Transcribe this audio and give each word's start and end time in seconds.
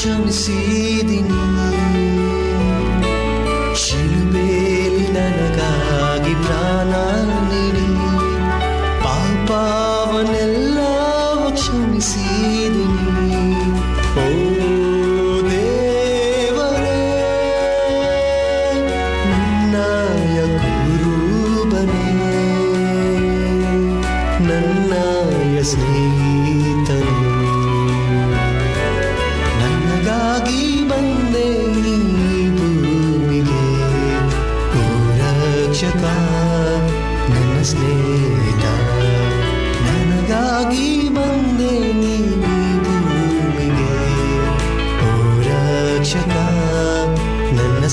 ಪಾಪಾವ 0.00 0.20
ಕ್ಷಮಿಸಿದಿನಿ 0.22 1.39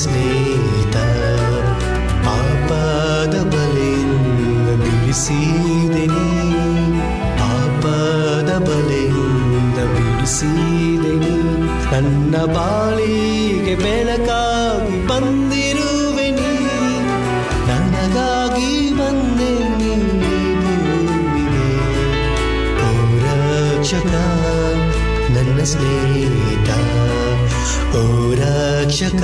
ಸ್ನೇಹಿತ, 0.02 0.96
ಪಾಪದ 2.26 3.36
ಬಲೆಯಿಂದ 3.54 4.70
ಬಿಡಿಸಿದೆನಿ 4.82 6.28
ಪಾಪದ 7.40 8.52
ಬಲೆಯಿಂದ 8.68 9.80
ಬಿಡಿಸಿದೆನಿ 9.94 11.34
ನನ್ನ 11.92 12.36
ಬಾಳಿಗೆ 12.54 13.76
ಬೆಳಕಾಗಿ 13.76 15.00
ಬಂದಿರುವೆನಿ 15.08 16.54
ನನಗಾಗಿ 17.70 18.72
ಬಂದೆ 18.92 19.52
ಭೂಮಿಗೆ. 19.70 19.96
ಓ 22.86 22.92
ರಕ್ಷಕ, 23.26 24.14
ನನ್ನ 25.38 25.60
ಸ್ನೇಹಿತ 25.64 26.70
ರಕ್ಷಕ. 28.40 29.24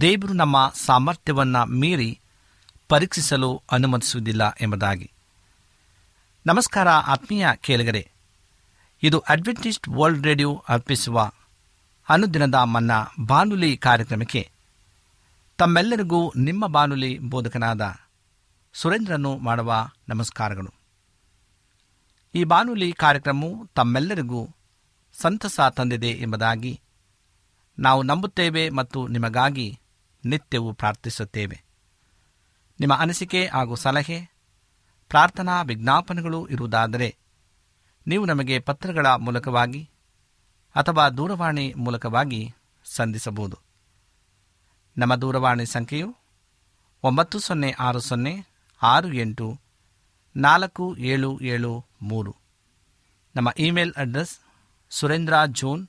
ದೇವರು 0.00 0.32
ನಮ್ಮ 0.32 0.72
ಸಾಮರ್ಥ್ಯವನ್ನ 0.74 1.62
ಮೀರಿ 1.62 2.20
ಪರೀಕ್ಷಿಸಲು 2.88 3.62
ಅನುಮತಿಸುವುದಿಲ್ಲ 3.70 4.56
ಎಂಬುದಾಗಿ. 4.60 5.10
ನಮಸ್ಕಾರ 6.46 6.88
ಆತ್ಮೀಯ 6.88 7.46
ಕೇಳಿಗರೆ. 7.60 8.10
ಇದು 9.02 9.18
ಅಡ್ವೆಂಟಿಸ್ಟ್ 9.18 9.88
ವರ್ಲ್ಡ್ 9.88 10.26
ರೇಡಿಯೋ 10.26 10.64
ಅರ್ಪಿಸುವ 10.68 11.30
ಅನುದಿನದ 12.08 12.54
ಮನ್ನ 12.54 12.90
ಬಾನುಲಿ 13.26 13.76
ಕಾರ್ಯಕ್ರಮಕ್ಕೆ 13.76 14.50
ತಮ್ಮೆಲ್ಲರಿಗೂ 15.58 16.32
ನಿಮ್ಮ 16.36 16.66
ಬಾನುಲಿ 16.66 17.18
ಬೋಧಕನಾದ 17.18 17.94
ಸುರೇಂದ್ರನು 18.72 19.38
ಮಾಡುವ 19.38 19.88
ನಮಸ್ಕಾರಗಳು. 20.08 20.70
ಈ 22.34 22.44
ಬಾನುಲಿ 22.44 22.92
ಕಾರ್ಯಕ್ರಮವು 22.92 23.66
ತಮ್ಮೆಲ್ಲರಿಗೂ 23.66 24.48
ಸಂತಸ 25.20 25.60
ತಂದಿದೆ 25.76 26.10
ಎಂಬುದಾಗಿ 26.10 26.80
ನಾವು 27.78 28.02
ನಂಬುತ್ತೇವೆ 28.02 28.70
ಮತ್ತು 28.70 29.08
ನಿಮಗಾಗಿ 29.08 29.80
ನಿತ್ಯವೂ 30.24 30.72
ಪ್ರಾರ್ಥಿಸುತ್ತೇವೆ. 30.72 31.64
ನಿಮ್ಮ 32.80 32.94
ಅನಿಸಿಕೆ 32.94 33.46
ಹಾಗೂ 33.46 33.74
ಸಲಹೆ, 33.74 34.30
ಪ್ರಾರ್ಥನಾ 35.08 35.62
ವಿಜ್ಞಾಪನೆಗಳು 35.62 36.46
ಇರುವುದಾದರೆ 36.46 37.16
ನೀವು 38.06 38.24
ನಮಗೆ 38.24 38.58
ಪತ್ರಗಳ 38.58 39.06
ಮೂಲಕವಾಗಿ 39.06 39.90
ಅಥವಾ 40.74 41.08
ದೂರವಾಣಿ 41.08 41.74
ಮೂಲಕವಾಗಿ 41.76 42.54
ಸಂಧಿಸಬಹುದು. 42.84 43.58
ನಮ್ಮ 44.98 45.14
ದೂರವಾಣಿ 45.14 45.66
ಸಂಖ್ಯೆಯು 45.66 46.16
ಒಂಬತ್ತು 47.02 47.38
ಸೊನ್ನೆ 47.38 47.70
ಆರು 47.70 48.00
ಸೊನ್ನೆ 48.00 48.46
ಆರು 48.82 49.12
ಎಂಟು 49.12 49.58
ನಾಲ್ಕು 50.36 50.96
ಏಳು 50.96 51.40
ಏಳು 51.40 51.84
ಮೂರು. 52.02 52.36
ನಮ್ಮ 53.36 53.48
email 53.58 53.94
address 53.96 54.38
Surendra 54.90 55.34
June 55.46 55.88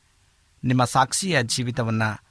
ನಿಮ್ಮ 0.63 0.85
ಸಾಕ್ಷಿಯ 0.85 1.43
ಜೀವಿತವನ್ನು 1.43 2.23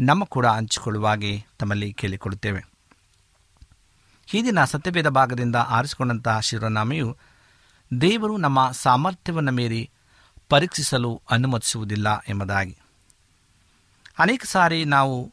ನಮ್ಮ 0.00 0.24
ಕೂಡ 0.24 0.46
ಹಂಚಿಕೊಳ್ಳುವಾಗೆ 0.46 1.44
ತಮ್ಮಲ್ಲಿ 1.58 1.92
ಕೇಳಿಕೊಳ್ಳುತ್ತೇವೆ. 1.92 2.64
ಈ 4.34 4.44
ದಿನ 4.44 4.64
ಸತ್ಯಭೇದ 4.64 5.08
ಭಾಗದಿಂದ 5.08 5.56
ಆರಿಸಿಕೊಂಡಂತಹ 5.56 6.40
ಶಿರೋನಾಮೆಯು 6.40 7.16
ದೇವರು 8.00 8.36
ನಮ್ಮ 8.36 8.70
ಸಾಮರ್ಥ್ಯವನ್ನು 8.70 9.52
ಮೀರಿ 9.52 9.90
ಪರೀಕ್ಷಿಸಲು 10.48 11.22
ಅನುಮತಿಸುವುದಿಲ್ಲ 11.30 12.24
ಎಂಬುದಾಗಿ. 12.28 12.78
ಅನೇಕ 14.18 14.44
ಸಾರಿ 14.44 14.84
ನಾವು 14.84 15.32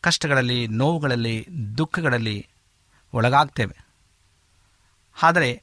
ಕಷ್ಟಗಳಲ್ಲಿ, 0.00 0.66
ನೋವುಗಳಲ್ಲಿ, 0.66 1.48
ದುಃಖಗಳಲ್ಲಿ 1.78 2.48
ಒಳಗಾಗ್ತೇವೆ. 3.14 3.86
ಆದರೆ 5.22 5.62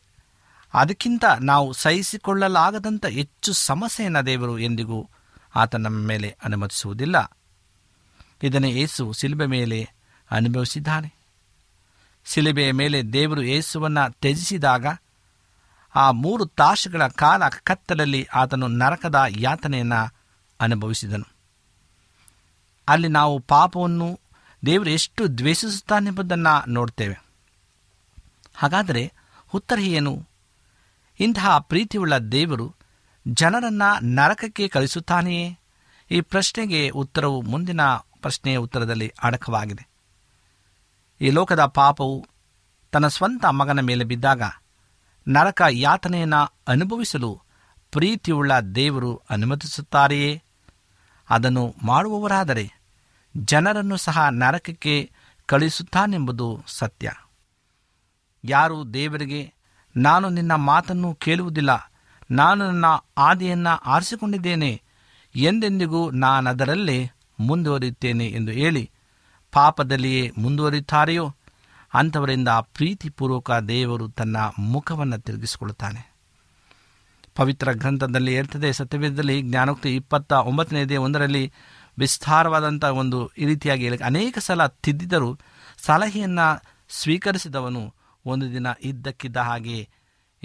ಅದಕ್ಕಿಂತ 0.74 1.26
ನಾವು 1.42 1.74
ಸಹಿಸಿಕೊಳ್ಳಲಾಗದಂಥ 1.74 3.06
ಹೆಚ್ಚು 3.06 3.54
ಸಮಸ್ಯೆಯನ್ನು 3.54 4.26
ದೇವರು 4.26 4.60
ಎಂದಿಗೂ 4.60 5.10
ಆತ 5.56 5.76
ನಮ್ಮ 5.76 6.08
ಮೇಲೆ 6.08 6.38
ಅನುಮತಿಸುವುದಿಲ್ಲ. 6.44 7.38
ಇದನ್ನು 8.44 8.68
ಏಸು 8.68 9.14
ಶಿಲುಬೆ 9.14 9.46
ಮೇಲೆ 9.46 9.90
ಅನುಭವಿಸಿದ್ದಾನೆ. 10.32 11.14
ಶಿಲುಬೆಯ 12.26 12.72
ಮೇಲೆ 12.72 13.04
ದೇವರು 13.04 13.42
ಏಸುವನ್ನು 13.42 14.12
ತ್ಯಜಿಸಿದಾಗ 14.12 14.86
ಆ 15.96 16.12
ಮೂರು 16.12 16.46
ತಾಸುಗಳ 16.46 17.08
ಕಾಲ 17.08 17.44
ಕತ್ತಲಲ್ಲಿ 17.64 18.24
ಆತನು 18.24 18.68
ನರಕದ 18.68 19.24
ಯಾತನೆಯನ್ನು 19.30 20.16
ಅನುಭವಿಸಿದನು. 20.60 21.26
ಅಲ್ಲಿ 22.88 23.08
ನಾವು 23.08 23.40
ಪಾಪವನ್ನು 23.40 24.20
ದೇವರು 24.66 24.90
ಎಷ್ಟು 24.90 25.38
ದ್ವೇಷಿಸುತ್ತಾನೆಂಬುದನ್ನು 25.38 26.70
ನೋಡ್ತೇವೆ. 26.70 27.24
ಹಾಗಾದರೆ 28.56 29.14
ಉತ್ತರ 29.54 29.80
ಏನು 29.80 30.28
ಇಂತಹ 31.20 31.60
ಪ್ರೀತಿಯುಳ್ಳ 31.60 32.18
ದೇವರು 32.18 32.76
ಜನರನ್ನು 33.28 34.04
ನರಕಕ್ಕೆ 34.04 34.68
ಕಳಿಸುತ್ತಾನೆಯೇ? 34.68 35.60
ಈ 36.12 36.22
ಪ್ರಶ್ನೆಗೆ 36.22 36.90
ಉತ್ತರವು 36.90 37.42
ಮುಂದಿನ 37.42 37.82
ಪ್ರಶ್ನೆಯ 37.96 38.58
ಉತ್ತರದಲ್ಲಿ 38.58 39.14
ಅಡಕವಾಗಿದೆ. 39.24 39.88
ಈ 41.22 41.30
ಲೋಕದ 41.30 41.66
ಪಾಪವು 41.66 42.28
ತನ್ನ 42.92 43.08
ಸ್ವಂತ 43.08 43.46
ಮಗನ 43.46 43.80
ಮೇಲೆ 43.80 44.04
ಬಿದ್ದಾಗ 44.04 44.42
ನರಕ 45.28 45.62
ಯಾತನೆಯನ್ನು 45.70 46.56
ಅನುಭವಿಸಲು 46.68 47.42
ಪ್ರೀತಿಯುಳ್ಳ 47.92 48.60
ದೇವರು 48.60 49.22
ಅನುಮತಿಸುತ್ತಾರೆಯೇ? 49.30 50.44
ಅದನ್ನು 51.30 51.76
ಮಾಡುವವರಾದರೆ 51.84 52.72
ಜನರನ್ನು 53.38 53.98
ಸಹ 53.98 54.28
ನರಕಕ್ಕೆ 54.30 55.12
ಕಳಿಸುತ್ತಾನೆಂಬುದು 55.46 56.64
ಸತ್ಯ. 56.68 57.12
ಯಾರು 58.44 58.94
ದೇವರಿಗೆ, 58.94 59.54
ನಾನು 59.98 60.30
ನಿನ್ನ 60.30 60.56
ಮಾತನ್ನು 60.56 61.16
ಕೇಳುವುದಿಲ್ಲ 61.16 61.95
ನಾನು 62.32 62.66
ನನ್ನ 62.66 62.86
ಆದಿಯನ್ನು 63.18 63.78
ಆರಿಸಿಕೊಂಡಿದ್ದೇನೆ. 63.78 64.82
ಎಂದೆಂದಿಗೂ 65.36 66.12
ನಾನದರಲ್ಲೇ 66.12 67.12
ಮುಂದುವರಿಯುತ್ತೇನೆ 67.40 68.28
ಎಂದು 68.28 68.52
ಹೇಳಿ, 68.52 68.92
ಪಾಪದಲ್ಲಿಯೇ 69.52 70.32
ಮುಂದುವರಿಯುತ್ತಾರೆಯೋ? 70.38 71.36
ಅಂಥವರಿಂದ 71.94 72.48
ಪ್ರೀತಿಪೂರ್ವಕ 72.48 73.52
ದೇವರು 73.52 74.08
ತನ್ನ 74.10 74.38
ಮುಖವನ್ನು 74.60 75.20
ತಿರುಗಿಸಿಕೊಳ್ಳುತ್ತಾನೆ. 75.20 76.16
ಪವಿತ್ರ 77.36 77.72
ಗ್ರಂಥದಲ್ಲಿ 77.72 78.36
ಇರ್ತದೆ 78.36 78.74
ಸತ್ಯವೇದದಲ್ಲಿ 78.74 79.42
ಜ್ಞಾನೋಕ್ತಿ 79.42 79.96
ಇಪ್ಪತ್ತ 79.96 80.34
ಒಂಬತ್ತನೇದೇ 80.34 80.98
ಒಂದರಲ್ಲಿ 80.98 81.54
ವಿಸ್ತಾರವಾದಂಥ 82.00 82.84
ಒಂದು 82.84 83.28
ಈ 83.28 83.46
ರೀತಿಯಾಗಿ 83.46 83.84
ಹೇಳಿ, 83.84 83.98
ಅನೇಕ 83.98 84.38
ಸಲ 84.38 84.66
ತಿದ್ದಿದರೂ 84.66 85.40
ಸಲಹೆಯನ್ನು 85.78 86.62
ಸ್ವೀಕರಿಸಿದವನು 86.90 87.94
ಒಂದು 88.26 88.52
ದಿನ 88.52 88.68
ಇದ್ದಕ್ಕಿದ್ದ 88.82 89.38
ಹಾಗೆ 89.38 89.90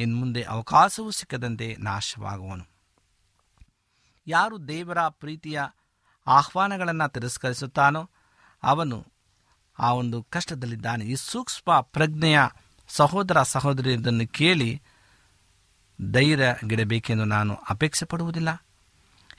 ಇನ್ನು 0.01 0.17
ಮುಂದೆ 0.17 0.43
ಅವಕಾಶವೂ 0.43 1.11
ಸಿಕ್ಕದಂತೆ 1.11 1.77
ನಾಶವಾಗುವನು. 1.79 2.65
ಯಾರು 4.27 4.69
ದೇವರ 4.69 4.99
ಪ್ರೀತಿಯ 5.09 5.63
ಆಹ್ವಾನಗಳನ್ನು 6.27 7.09
ತಿರಸ್ಕರಿಸುತ್ತಾನೋ 7.09 8.11
ಅವನು 8.63 9.07
ಆ 9.79 9.93
ಒಂದು 9.93 10.23
ಕಷ್ಟದಲ್ಲಿದ್ದಾನೆ. 10.23 11.05
ಈ 11.05 11.15
ಸೂಕ್ಷ್ಮ 11.15 11.81
ಪ್ರಜ್ಞೆಯ 11.81 12.41
ಸಹೋದರ 12.89 13.43
ಸಹೋದರಿಯರನ್ನು 13.43 14.29
ಕೇಳಿ 14.29 14.83
ಧೈರ್ಯಗಿಡಬೇಕೆಂದು 16.13 17.25
ನಾನು 17.25 17.55
ಅಪೇಕ್ಷೆ 17.71 18.07
ಪಡುವುದಿಲ್ಲ. 18.07 18.67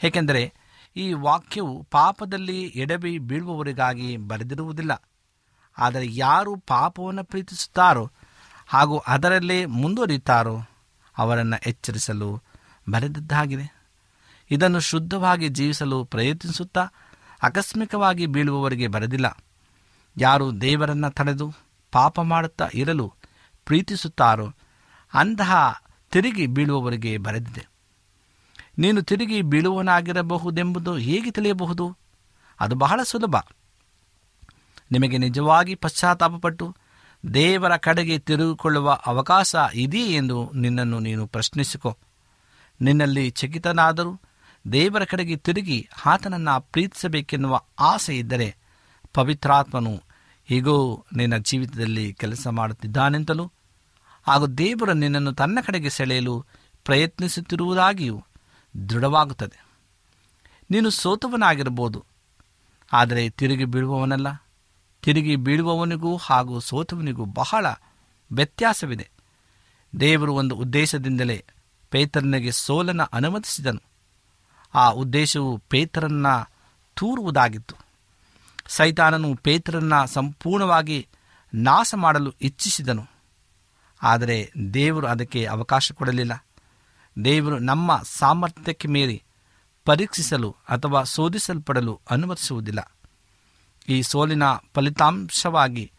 ಏಕೆಂದರೆ 0.04 0.54
ಈ 0.96 1.14
ವಾಕ್ಯವು 1.14 1.88
ಪಾಪದಲ್ಲಿ 1.92 2.64
ಎಡವಿ 2.64 3.18
ಬೀಳುವವರಿಗಾಗಿ 3.18 4.18
ಬರೆದಿರುವುದಿಲ್ಲ. 4.18 5.10
ಆದರೆ 5.78 6.06
ಯಾರು 6.16 6.56
ಪಾಪವನ್ನು 6.56 7.24
ಪ್ರೀತಿಸುತ್ತಾರೋ 7.24 8.12
ಹಾಗೂ 8.74 8.98
ಅದರಲ್ಲೇ 8.98 9.66
ಮುಂದುವರಿಯುತ್ತಾರೋ 9.66 10.60
ಅವರನ್ನು 11.18 11.70
ಎಚ್ಚರಿಸಲು 11.70 12.42
ಬರೆದದ್ದಾಗಿದೆ. 12.90 13.76
ಇದನ್ನು 14.52 14.80
ಶುದ್ಧವಾಗಿ 14.80 15.48
ಜೀವಿಸಲು 15.48 16.06
ಪ್ರಯತ್ನಿಸುತ್ತಾ 16.06 16.88
ಆಕಸ್ಮಿಕವಾಗಿ 17.44 18.26
ಬೀಳುವವರಿಗೆ 18.26 18.88
ಬರೆದಿಲ್ಲ. 18.88 19.38
ಯಾರು 20.18 20.62
ದೇವರನ್ನು 20.62 21.12
ತಡೆದು 21.12 21.54
ಪಾಪ 21.92 22.20
ಮಾಡುತ್ತಾ 22.20 22.70
ಇರಲು 22.74 23.14
ಪ್ರೀತಿಸುತ್ತಾರೋ 23.66 24.54
ಅಂತಹ 25.14 25.82
ತಿರುಗಿ 26.12 26.48
ಬೀಳುವವರಿಗೆ 26.48 27.18
ಬರೆದಿದೆ. 27.18 27.68
ನೀನು 28.78 29.02
ತಿರುಗಿ 29.02 29.42
ಬೀಳುವನಾಗಿರಬಹುದೆಂಬುದು 29.42 30.98
ಹೇಗೆ 30.98 31.32
ತಿಳಿಯಬಹುದು? 31.32 31.98
ಅದು 32.60 32.76
ಬಹಳ 32.76 33.04
ಸುಲಭ. 33.04 33.36
ನಿಮಗೆ 34.92 35.18
ನಿಜವಾಗಿ 35.18 35.76
ಪಶ್ಚಾತ್ತಾಪಪಟ್ಟು 35.76 36.76
ದೇವರ 37.34 37.78
ಕಡೆಗೆ 37.78 38.20
ತಿರುಗಿಕೊಳ್ಳುವ 38.20 38.92
ಅವಕಾಶ 39.06 39.56
ಇದೆಯೇ 39.74 40.16
ಎಂದು 40.16 40.52
ನಿನ್ನನ್ನು 40.56 41.00
ನೀನು 41.00 41.28
ಪ್ರಶ್ನಿಸಿಕೊ. 41.28 41.98
ನಿನ್ನಲ್ಲಿ 42.82 43.30
ಚಕಿತನಾದರೂ 43.30 44.20
ದೇವರ 44.74 45.04
ಕಡೆಗೆ 45.04 45.36
ತಿರುಗಿ 45.36 45.90
ಆತನನ್ನು 46.06 46.62
ಪ್ರೀತಿಸಬೇಕೆನ್ನುವ 46.62 47.62
ಆಸೆ 47.80 48.18
ಇದ್ದರೆ 48.18 48.56
ಪವಿತ್ರಾತ್ಮನು 49.14 50.04
ಹೀಗೋ 50.46 51.06
ನಿನ್ನ 51.16 51.38
ಜೀವಿತದಲ್ಲಿ 51.38 52.14
ಕೆಲಸ 52.14 52.48
ಮಾಡುತ್ತಿದ್ದಾನೆಂತಲೂ 52.48 53.52
ಹಾಗೂ 54.28 54.48
ದೇವರು 54.48 54.94
ನಿನ್ನನ್ನು 54.94 55.34
ತನ್ನ 55.34 55.60
ಕಡೆಗೆ 55.66 55.90
ಸೆಳೆಯಲು 55.90 56.46
ಪ್ರಯತ್ನಿಸುತ್ತಿರುವುದಾಗಿಯೂ 56.86 58.24
ದೃಢವಾಗುತ್ತದೆ. 58.90 59.66
ನೀನು 60.72 60.90
ಸೋತವನಾಗಿರಬಹುದು, 60.90 62.06
ಆದರೆ 62.94 63.30
ತಿರುಗಿ 63.30 63.66
ಬೀಳುವವನಲ್ಲ. 63.66 64.28
ತಿರುಗಿ 65.02 65.36
ಬೀಳುವವನಿಗೂ 65.36 66.18
ಹಾಗೂ 66.18 66.60
ಸೋತವನಿಗೂ 66.60 67.26
ಬಹಳ 67.26 67.66
ವ್ಯತ್ಯಾಸವಿದೆ. 68.32 69.10
ದೇವರು 70.00 70.34
ಒಂದು 70.34 70.56
ಉದ್ದೇಶದಿಂದಲೇ 70.56 71.46
ಪೇತರನಿಗೆ 71.90 72.52
ಸೋಲನ್ನು 72.52 73.10
ಅನುಮತಿಸಿದನು. 73.14 73.82
ಆ 74.76 74.90
ಉದ್ದೇಶವು 74.90 75.58
ಪೇತರನ್ನ 75.58 76.28
ತೂರುವುದಾಗಿತ್ತು. 76.96 77.76
ಸೈತಾನನು 78.68 79.36
ಪೇತರನ್ನ 79.36 80.06
ಸಂಪೂರ್ಣವಾಗಿ 80.06 81.08
ನಾಶ 81.54 81.94
ಮಾಡಲು 81.98 82.34
ಇಚ್ಛಿಸಿದನು. 82.42 83.08
ಆದರೆ 84.04 84.52
ದೇವರು 84.74 85.08
ಅದಕ್ಕೆ 85.08 85.46
ಅವಕಾಶ 85.46 85.92
ಕೊಡಲಿಲ್ಲ. 85.92 86.46
ದೇವರು 87.26 87.60
ನಮ್ಮ 87.60 88.02
ಸಾಮರ್ಥ್ಯಕ್ಕೆ 88.06 88.88
ಮೀರಿ 88.88 89.24
ಪರೀಕ್ಷಿಸಲು 89.86 90.56
ಅಥವಾ 90.70 91.04
ಶೋಧಿಸಲ್ಪಡಲು 91.04 92.02
ಅನುಮತಿಸುವುದಿಲ್ಲ. 92.12 92.92
ಈ 93.90 94.02
ಸೋಲಿನ 94.02 94.44
ಫಲಿತಾಂಶವಾಗಿ 94.74 95.92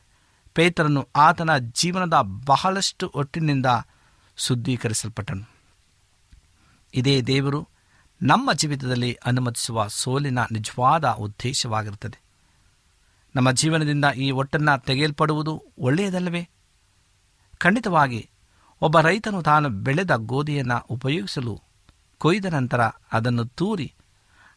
ಪೇತರನು 0.55 1.09
ಆತನ 1.17 1.57
ಜೀವನದ 1.57 2.15
ಬಹಳಷ್ಟು 2.23 3.13
ಒಟ್ಟಿನಿಂದ 3.15 3.67
ಶುದ್ಧೀಕರಿಸಲ್ಪಟ್ಟನು. 4.37 5.51
ಇದೇ 6.95 7.23
ದೇವರು 7.23 7.69
ನಮ್ಮ 8.23 8.53
ಜೀವಿತದಲ್ಲಿ 8.53 9.15
ಅನುಮತಿಸುವ 9.15 9.87
ಸೋಲಿನ 9.87 10.39
ನಿಜವಾದ 10.53 11.09
ಉದ್ದೇಶವಾಗಿರುತ್ತದೆ. 11.09 12.21
ನಮ್ಮ 13.37 13.51
ಜೀವನದಿಂದ 13.51 14.05
ಈ 14.17 14.31
ಒಟ್ಟನ್ನು 14.31 14.85
ತೆಗೆಯಲ್ಪಡುವುದು 14.85 15.65
ಒಳ್ಳೆಯದಲ್ಲವೇ? 15.79 16.49
ಖಂಡಿತವಾಗಿ, 17.59 18.31
ಒಬ್ಬ 18.81 19.01
ರೈತನು 19.01 19.43
ತಾನು 19.43 19.69
ಬೆಳೆದ 19.69 20.11
ಗೋಧಿಯನ್ನು 20.15 20.87
ಉಪಯೋಗಿಸಲು 20.91 21.63
ಕೊಯ್ದ 22.19 22.45
ನಂತರ 22.45 22.81
ಅದನ್ನು 23.13 23.45
ತೂರಿ 23.45 23.95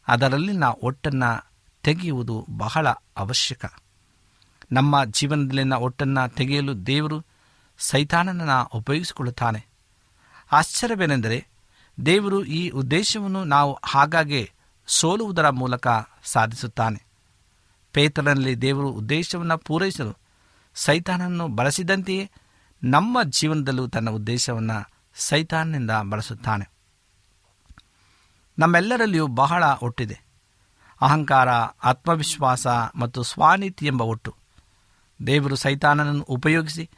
ಅದರಲ್ಲಿನ 0.08 0.64
ಒಟ್ಟನ್ನು 0.64 1.55
ತೆಗೆಯುವುದು 1.86 2.46
ಬಹಳ 2.50 2.88
ಅವಶ್ಯಕ. 3.16 3.64
ನಮ್ಮ 4.72 5.04
ಜೀವನದಲ್ಲಿನ 5.04 5.72
ಒಟ್ಟನ್ನು 5.72 6.34
ತೆಗೆಯಲು 6.34 6.86
ದೇವರು 6.86 7.24
ಸೈತಾನನನ್ನು 7.78 8.78
ಉಪಯೋಗಿಸಿಕೊಳ್ಳುತ್ತಾನೆ. 8.78 9.66
ಆಶ್ಚರ್ಯವೇನೆಂದರೆ 10.52 11.46
ದೇವರು 12.06 12.44
ಈ 12.44 12.68
ಉದ್ದೇಶವನ್ನು 12.68 13.44
ನಾವು 13.44 13.78
ಆಗಾಗ್ಗೆ 13.94 14.52
ಸೋಲುವುದರ 14.86 15.48
ಮೂಲಕ 15.48 15.86
ಸಾಧಿಸುತ್ತಾನೆ. 16.24 17.06
ಪೇತನಲ್ಲಿ 17.92 18.56
ದೇವರು 18.56 18.88
ಉದ್ದೇಶವನ್ನು 18.88 19.58
ಪೂರೈಸಲು 19.58 20.18
ಸೈತಾನನ್ನು 20.74 21.48
ಬಳಸಿದಂತೆಯೇ 21.48 22.30
ನಮ್ಮ 22.82 23.22
ಜೀವನದಲ್ಲೂ 23.22 23.88
ತನ್ನ 23.88 24.10
ಉದ್ದೇಶವನ್ನು 24.10 24.90
ಸೈತಾನನಿಂದ 25.14 25.90
ಬಳಸುತ್ತಾನೆ. 26.10 26.70
ನಮ್ಮೆಲ್ಲರಲ್ಲಿಯೂ 28.58 29.26
ಬಹಳ 29.26 29.64
ಒಟ್ಟಿದೆ. 29.82 30.25
ಅಹಂಕಾರ, 31.00 31.48
ಆತ್ಮವಿಶ್ವಾಸ 31.84 32.66
ಮತ್ತು 32.94 33.22
ಸ್ವಾನೀತಿ 33.22 33.86
ಎಂಬ 33.86 34.02
ಒಟ್ಟು. 34.02 34.34
ದೇವರು 35.26 35.56
ಸೈತಾನನನ್ನು 35.56 36.24
ಉಪಯೋಗಿಸಿ 36.24 36.90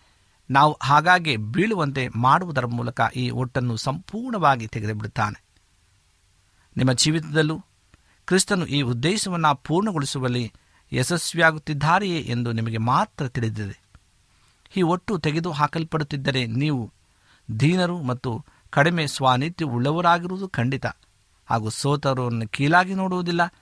ನಾವು 0.50 0.78
ಹಾಗಾಗಿ 0.82 1.36
ಬೀಳುವಂತೆ 1.36 2.08
ಮಾಡುವುದರ 2.16 2.66
ಮೂಲಕ 2.66 3.00
ಈ 3.16 3.30
ಒಟ್ಟನ್ನು 3.30 3.76
ಸಂಪೂರ್ಣವಾಗಿ 3.76 4.66
ತೆಗೆದುಬಿಡುತ್ತಾನೆ. 4.66 5.42
ನಿಮ್ಮ 6.76 6.92
ಜೀವಿತದಲ್ಲೂ 6.92 7.64
ಕ್ರಿಸ್ತನು 8.26 8.66
ಈ 8.66 8.82
ಉದ್ದೇಶವನ್ನು 8.82 9.56
ಪೂರ್ಣಗೊಳಿಸುವಲ್ಲಿ 9.56 10.52
ಯಶಸ್ವಿಯಾಗುತ್ತಿದ್ದಾರೆಯೇ 10.92 12.18
ಎಂದು 12.18 12.52
ನಿಮಗೆ 12.52 12.78
ಮಾತ್ರ 12.78 13.28
ತಿಳಿದಿದೆ. 13.28 13.80
ಈ 14.76 14.82
ಒಟ್ಟು 14.82 15.18
ತೆಗೆದು 15.18 15.52
ಹಾಕಲ್ಪಡುತ್ತಿದ್ದರೆ 15.52 16.46
ನೀವು 16.46 16.92
ದೀನರು 17.60 18.02
ಮತ್ತು 18.02 18.44
ಕಡಿಮೆ 18.70 19.06
ಸ್ವಾನಿತ್ಯ 19.06 19.64
ಉಳ್ಳವರಾಗಿರುವುದು 19.64 20.48
ಖಂಡಿತ. 20.48 20.86
ಹಾಗೂ 21.46 21.68
ಸೋತರವನ್ನು 21.68 22.48
ಕೀಲಾಗಿ 22.48 22.94
ನೋಡುವುದಿಲ್ಲ. 22.94 23.54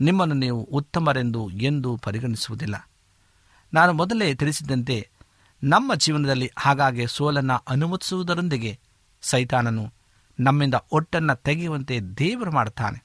ನಿಮ್ಮನ್ನು 0.00 0.34
ನೀವು 0.34 0.62
ಉತ್ತಮರೆಂದು 0.62 1.50
ಎಂದು 1.50 1.96
ಪರಿಗಣಿಸುವುದಿಲ್ಲ. 1.96 2.88
ನಾನು 3.74 3.92
ಮೊದಲೇ 3.92 4.34
ತಿಳಿಸಿದಂತೆ 4.34 5.10
ನಮ್ಮ 5.62 5.94
ಜೀವನದಲ್ಲಿ 5.94 6.50
ಹಾಗಾಗಿ 6.58 7.06
ಸೋಲನ್ನು 7.06 7.64
ಅನುಮತಿಸುವುದರೊಂದಿಗೆ 7.68 8.78
ಸೈತಾನನು 9.22 9.92
ನಮ್ಮಿಂದ 10.40 10.74
ಒಟ್ಟನ್ನು 10.92 11.36
ತೆಗೆಯುವಂತೆ 11.36 12.00
ದೇವರು 12.00 12.52
ಮಾಡುತ್ತಾನೆ. 12.52 13.04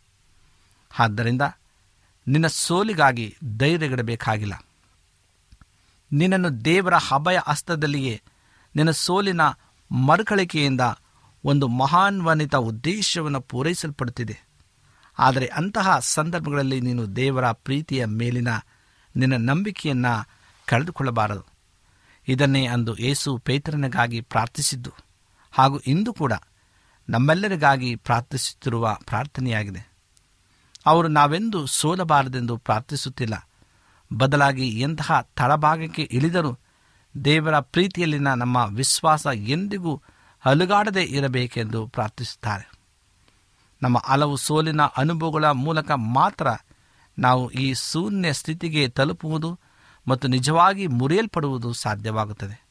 ಆದ್ದರಿಂದ 0.99 1.41
ನಿನ್ನ 2.27 2.47
ಸೋಲಿಗಾಗಿ 2.47 3.35
ಧೈರ್ಯಗಿಡಬೇಕಾಗಿಲ್ಲ. 3.57 4.65
ನಿನ್ನನ್ನು 6.11 6.65
ದೇವರ 6.65 6.93
ಅಭಯ 6.95 7.39
ಹಸ್ತದಲ್ಲಿಯೇ 7.47 8.21
ನಿನ್ನ 8.75 8.91
ಸೋಲಿನ 8.91 9.41
ಮರುಕಳಿಕೆಯಿಂದ 9.91 10.81
ಒಂದು 11.45 11.67
ಮಹಾನ್ವನಿತ 11.67 12.55
ಉದ್ದೇಶವನ್ನು 12.55 13.41
ಪೂರೈಸಲ್ಪಡುತ್ತಿದೆ. 13.41 14.44
ಆದರೆ 15.19 15.45
ಅಂತಹ 15.45 15.99
ಸಂದರ್ಭಗಳಲ್ಲಿ 15.99 16.81
ನೀನು 16.81 17.15
ದೇವರ 17.15 17.51
ಪ್ರೀತಿಯ 17.51 18.05
ಮೇಲಿನ 18.05 18.47
ನಿನ್ನ 19.15 19.49
ನಂಬಿಕೆಯನ್ನು 19.49 20.27
ಕಳೆದುಕೊಳ್ಳಬಾರದು. 20.65 21.45
ಇದನ್ನೇ 22.27 22.67
ಅಂದು 22.67 22.97
ಏಸು 22.97 23.37
ಪೇತ್ರನಿಗಾಗಿ 23.37 24.21
ಪ್ರಾರ್ಥಿಸಿದ್ದು. 24.21 24.91
ಹಾಗೂ 25.51 25.79
ಇಂದು 25.79 26.13
ಕೂಡ 26.13 26.33
ನಮ್ಮೆಲ್ಲರಿಗಾಗಿ 27.09 27.95
ಪ್ರಾರ್ಥಿಸುತ್ತಿರುವ 27.95 28.97
ಪ್ರಾರ್ಥನೆಯಾಗಿದೆ. 29.05 29.91
ಅವರು 30.85 31.07
ನಾವೆಂದು 31.07 31.65
ಸೋಲಬಾರದೆಂದು 31.65 32.57
ಪ್ರಾರ್ಥಿಸುತ್ತಿಲ್ಲ. 32.57 33.49
ಬದಲಾಗಿ 34.13 34.79
ಎಂತಹ 34.79 35.21
ತಳಭಾಗಕ್ಕೆ 35.21 36.09
ಇಳಿದರೂ 36.11 36.59
ದೇವರ 37.25 37.59
ಪ್ರೀತಿಯಲ್ಲಿನ 37.59 38.33
ನಮ್ಮ 38.33 38.65
ವಿಶ್ವಾಸ 38.73 39.27
ಎಂದಿಗೂ 39.33 40.01
ಅಲುಗಾಡದೇ 40.45 41.03
ಇರಬೇಕೆಂದು 41.03 41.87
ಪ್ರಾರ್ಥಿಸುತ್ತಾರೆ. 41.87 42.74
ನಮ್ಮ 43.85 43.97
ಹಲವು 43.97 44.35
ಸೋಲಿನ 44.35 44.81
ಅನುಭವಗಳ 44.81 45.45
ಮೂಲಕ 45.45 45.91
ಮಾತ್ರ 45.91 46.47
ನಾವು 47.19 47.51
ಈ 47.51 47.73
ಶೂನ್ಯ 47.73 48.33
ಸ್ಥಿತಿಗೆ 48.33 48.87
ತಲುಪುವುದು 48.87 49.59
ಮತ್ತು 50.07 50.27
ನಿಜವಾಗಿ 50.27 50.87
ಮುರಿಯಲ್ಪಡುವುದು 50.87 51.73
ಸಾಧ್ಯವಾಗುತ್ತದೆ. 51.73 52.65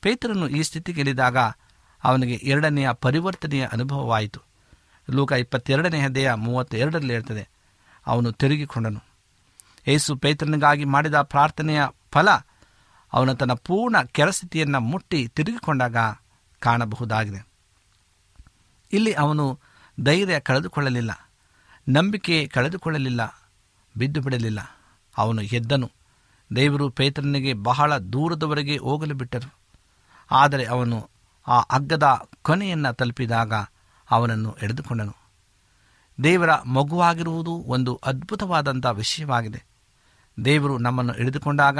ಪೇತ್ರನು 0.00 0.48
ಈ 0.48 0.62
ಸ್ಥಿತಿಗೆ 0.62 1.00
ಇಳಿದಾಗ 1.00 1.36
ಅವನಿಗೆ 2.04 2.34
ಎರಡನೆಯ 2.34 2.92
ಪರಿವರ್ತನೆಯ 2.92 3.66
ಅನುಭವವಾಯಿತು. 3.66 4.40
ಲೂಕ 5.10 5.32
ಇಪ್ಪತ್ತೆರಡನೇ 5.32 6.00
ಹದೆಯ 6.00 6.34
ಮೂವತ್ತೆರಡರಲ್ಲಿ 6.34 7.14
ಇರ್ತದೆ 7.14 7.48
ಅವನು 8.06 8.32
ತಿರುಗಿಕೊಂಡನು. 8.32 9.00
ಏಸು 9.86 10.16
ಪೇತ್ರನಿಗಾಗಿ 10.16 10.84
ಮಾಡಿದ 10.84 11.20
ಪ್ರಾರ್ಥನೆಯ 11.20 11.80
ಫಲ 12.12 12.28
ಅವನು 13.12 13.34
ತನ್ನ 13.34 13.52
ಪೂರ್ಣ 13.52 14.02
ಕೆರಸ್ಥಿತಿಯನ್ನು 14.02 14.80
ಮುಟ್ಟಿ 14.80 15.28
ತಿರುಗಿಕೊಂಡಾಗ 15.28 15.96
ಕಾಣಬಹುದಾಗಿದೆ. 16.60 17.46
ಇಲ್ಲಿ 18.92 19.12
ಅವನು 19.12 19.60
ಧೈರ್ಯ 20.00 20.40
ಕಳೆದುಕೊಳ್ಳಲಿಲ್ಲ. 20.40 21.30
ನಂಬಿಕೆ 21.88 22.46
ಕಳೆದುಕೊಳ್ಳಲಿಲ್ಲ. 22.46 23.42
ಬಿದ್ದು 23.96 24.20
ಬಿಡಲಿಲ್ಲ. 24.20 24.76
ಅವನು 25.18 25.42
ಎದ್ದನು. 25.42 25.90
ದೇವರು 26.56 26.90
ಪೇತ್ರನಿಗೆ 26.90 27.54
ಬಹಳ 27.54 27.98
ದೂರದವರೆಗೆ 27.98 28.76
ಹೋಗಲು 28.76 29.14
ಬಿಟ್ಟರು. 29.14 29.54
ಆದರೆ 30.30 30.64
ಅವನು 30.64 31.10
ಆ 31.48 31.60
ಹಗ್ಗದ 31.60 32.28
ಕೊನೆಯನ್ನು 32.42 32.94
ತಲುಪಿದಾಗ 32.94 33.52
ಅವನನ್ನು 34.10 34.56
ಎಳೆದುಕೊಂಡನು. 34.62 35.16
ದೇವರ 36.24 36.54
ಮಗುವಾಗಿರುವುದು 36.54 37.50
ಒಂದು 37.50 38.00
ಅದ್ಭುತವಾದಂಥ 38.06 38.86
ವಿಷಯವಾಗಿದೆ. 38.86 39.64
ದೇವರು 40.44 40.78
ನಮ್ಮನ್ನು 40.78 41.12
ಹಿಡಿದುಕೊಂಡಾಗ 41.12 41.78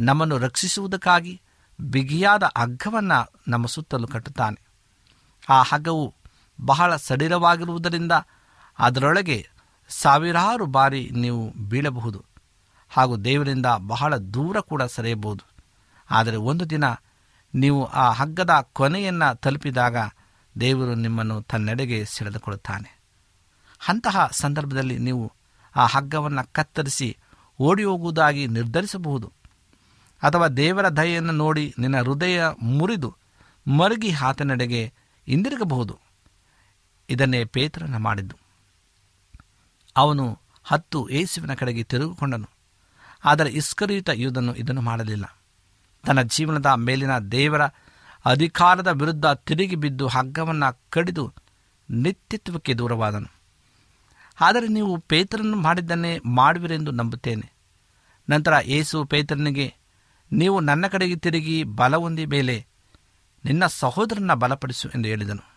ನಮ್ಮನ್ನು 0.00 0.38
ರಕ್ಷಿಸುವುದಕ್ಕಾಗಿ 0.38 1.40
ಬಿಗಿಯಾದ 1.80 2.42
ಹಗ್ಗವನ್ನು 2.42 3.40
ನಮ್ಮ 3.48 3.66
ಸುತ್ತಲೂ 3.66 4.06
ಕಟ್ಟುತ್ತಾನೆ. 4.06 4.66
ಆ 5.48 5.62
ಹಗ್ಗವು 5.62 6.14
ಬಹಳ 6.60 6.96
ಸಡಿಲವಾಗಿರುವುದರಿಂದ 6.96 8.12
ಅದರೊಳಗೆ 8.78 9.48
ಸಾವಿರಾರು 9.88 10.66
ಬಾರಿ 10.66 11.10
ನೀವು 11.12 11.50
ಬೀಳಬಹುದು. 11.50 12.24
ಹಾಗೂ 12.88 13.16
ದೇವರಿಂದ 13.16 13.66
ಬಹಳ 13.86 14.16
ದೂರ 14.16 14.60
ಕೂಡ 14.60 14.82
ಸರಿಯಬಹುದು. 14.82 15.44
ಆದರೆ 16.10 16.36
ಒಂದು 16.36 16.70
ದಿನ 16.70 16.84
ನೀವು 17.54 17.84
ಆ 17.84 18.10
ಹಗ್ಗದ 18.10 18.50
ಕೊನೆಯನ್ನು 18.72 19.36
ತಲುಪಿದಾಗ 19.36 19.96
ದೇವರು 20.60 20.94
ನಿಮ್ಮನ್ನು 20.94 21.42
ತನ್ನೆಡೆಗೆ 21.42 22.04
ಸೆಳೆದುಕೊಳ್ಳುತ್ತಾನೆ. 22.04 23.00
ಅಂತಹ 23.88 24.28
ಸಂದರ್ಭದಲ್ಲಿ 24.32 24.98
ನೀವು 24.98 25.32
ಆ 25.76 25.86
ಹಗ್ಗವನ್ನು 25.86 26.52
ಕತ್ತರಿಸಿ 26.52 27.16
ಓಡಿ 27.58 27.84
ಹೋಗುವುದಾಗಿ 27.84 28.46
ನಿರ್ಧರಿಸಬಹುದು. 28.46 29.32
ಅಥವಾ 30.22 30.48
ದೇವರ 30.48 30.88
ದಯೆಯನ್ನು 30.88 31.32
ನೋಡಿ 31.32 31.74
ನಿನ್ನ 31.78 32.02
ಹೃದಯ 32.02 32.42
ಮುರಿದು 32.62 33.16
ಮರುಗಿ 33.78 34.12
ಆತನೆಡೆಗೆ 34.12 34.92
ಹಿಂದಿರುಗಬಹುದು. 35.26 36.03
ಇದನ್ನೇ 37.10 37.44
ಪೇತ್ರನ 37.44 37.96
ಮಾಡಿದ್ದು. 37.96 38.36
ಅವನು 39.96 40.38
ಹತ್ತು 40.64 41.08
ಏಸುವಿನ 41.08 41.54
ಕಡೆಗೆ 41.54 41.82
ತಿರುಗಿಕೊಂಡನು. 41.82 42.48
ಆದರೆ 43.24 43.50
ಇಸ್ಕರಿಯುತ 43.50 44.08
ಯೂದನು 44.14 44.54
ಇದನ್ನು 44.54 44.80
ಮಾಡಲಿಲ್ಲ. 44.80 45.38
ತನ್ನ 46.06 46.22
ಜೀವನದ 46.22 46.66
ಮೇಲಿನ 46.66 47.18
ದೇವರ 47.18 47.62
ಅಧಿಕಾರದ 48.24 48.86
ವಿರುದ್ಧ 48.86 49.26
ತಿರುಗಿ 49.26 49.76
ಬಿದ್ದು 49.76 50.06
ಹಗ್ಗವನ್ನು 50.06 50.80
ಕಡಿದು 50.90 51.32
ನಿತ್ಯತ್ವಕ್ಕೆ 51.90 52.74
ದೂರವಾದನು. 52.74 53.32
ಆದರೆ 54.40 54.68
ನೀವು 54.68 54.98
ಪೇತ್ರನ್ನು 54.98 55.56
ಮಾಡಿದ್ದನ್ನೇ 55.56 56.18
ಮಾಡುವಿರೆಂದು 56.26 56.90
ನಂಬುತ್ತೇನೆ. 56.90 57.52
ನಂತರ 58.30 58.52
ಏಸು 58.64 59.04
ಪೇತ್ರನಿಗೆ, 59.04 59.74
ನೀವು 60.32 60.60
ನನ್ನ 60.60 60.86
ಕಡೆಗೆ 60.86 61.16
ತಿರುಗಿ 61.16 61.64
ಬಲ 61.64 61.96
ಹೊಂದಿ 61.96 62.26
ಮೇಲೆ 62.26 62.66
ನಿನ್ನ 63.44 63.66
ಸಹೋದರನ 63.66 64.34
ಬಲಪಡಿಸು 64.34 64.88
ಎಂದು 64.88 65.08
ಹೇಳಿದನು. 65.08 65.53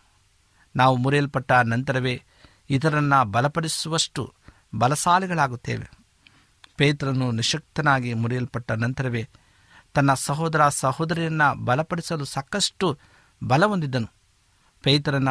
ನಾವು 0.77 0.95
ಮುರಿಯಲ್ಪಟ್ಟ 0.95 1.51
ನಂತರವೇ 1.51 2.23
ಇತರನ್ನ 2.69 3.23
ಬಲಪಡಿಸುವಷ್ಟು 3.23 4.33
ಬಲಶಾಲಿಗಳಾಗುತ್ತೇವೆ. 4.75 5.91
ಪೇತ್ರನು 6.75 7.31
ನಿಶಕ್ತನಾಗಿ 7.31 8.13
ಮುರಿಯಲ್ಪಟ್ಟ 8.13 8.71
ನಂತರವೇ 8.71 9.29
ತನ್ನ 9.93 10.13
ಸಹೋದರ 10.13 10.67
ಸಹೋದರಿಯನ್ನ 10.67 11.41
ಬಲಪಡಿಸಲು 11.53 12.25
ಸಾಕಷ್ಟು 12.25 12.97
ಬಲ 13.43 13.65
ಹೊಂದಿದ್ದನು. 13.65 14.07
ಪೇತ್ರನ 14.83 15.27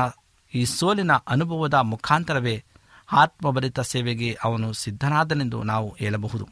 ಈ 0.55 0.65
ಸೋಲಿನ 0.65 1.12
ಅನುಭವದ 1.12 1.75
ಮುಖಾಂತರವೇ 1.75 2.65
ಆತ್ಮಭರಿತ 3.12 3.81
ಸೇವೆಗೆ 3.81 4.38
ಅವನು 4.45 4.73
ಸಿದ್ಧನಾದನೆಂದು 4.73 5.62
ನಾವು 5.62 5.97
ಹೇಳಬಹುದು. 5.99 6.49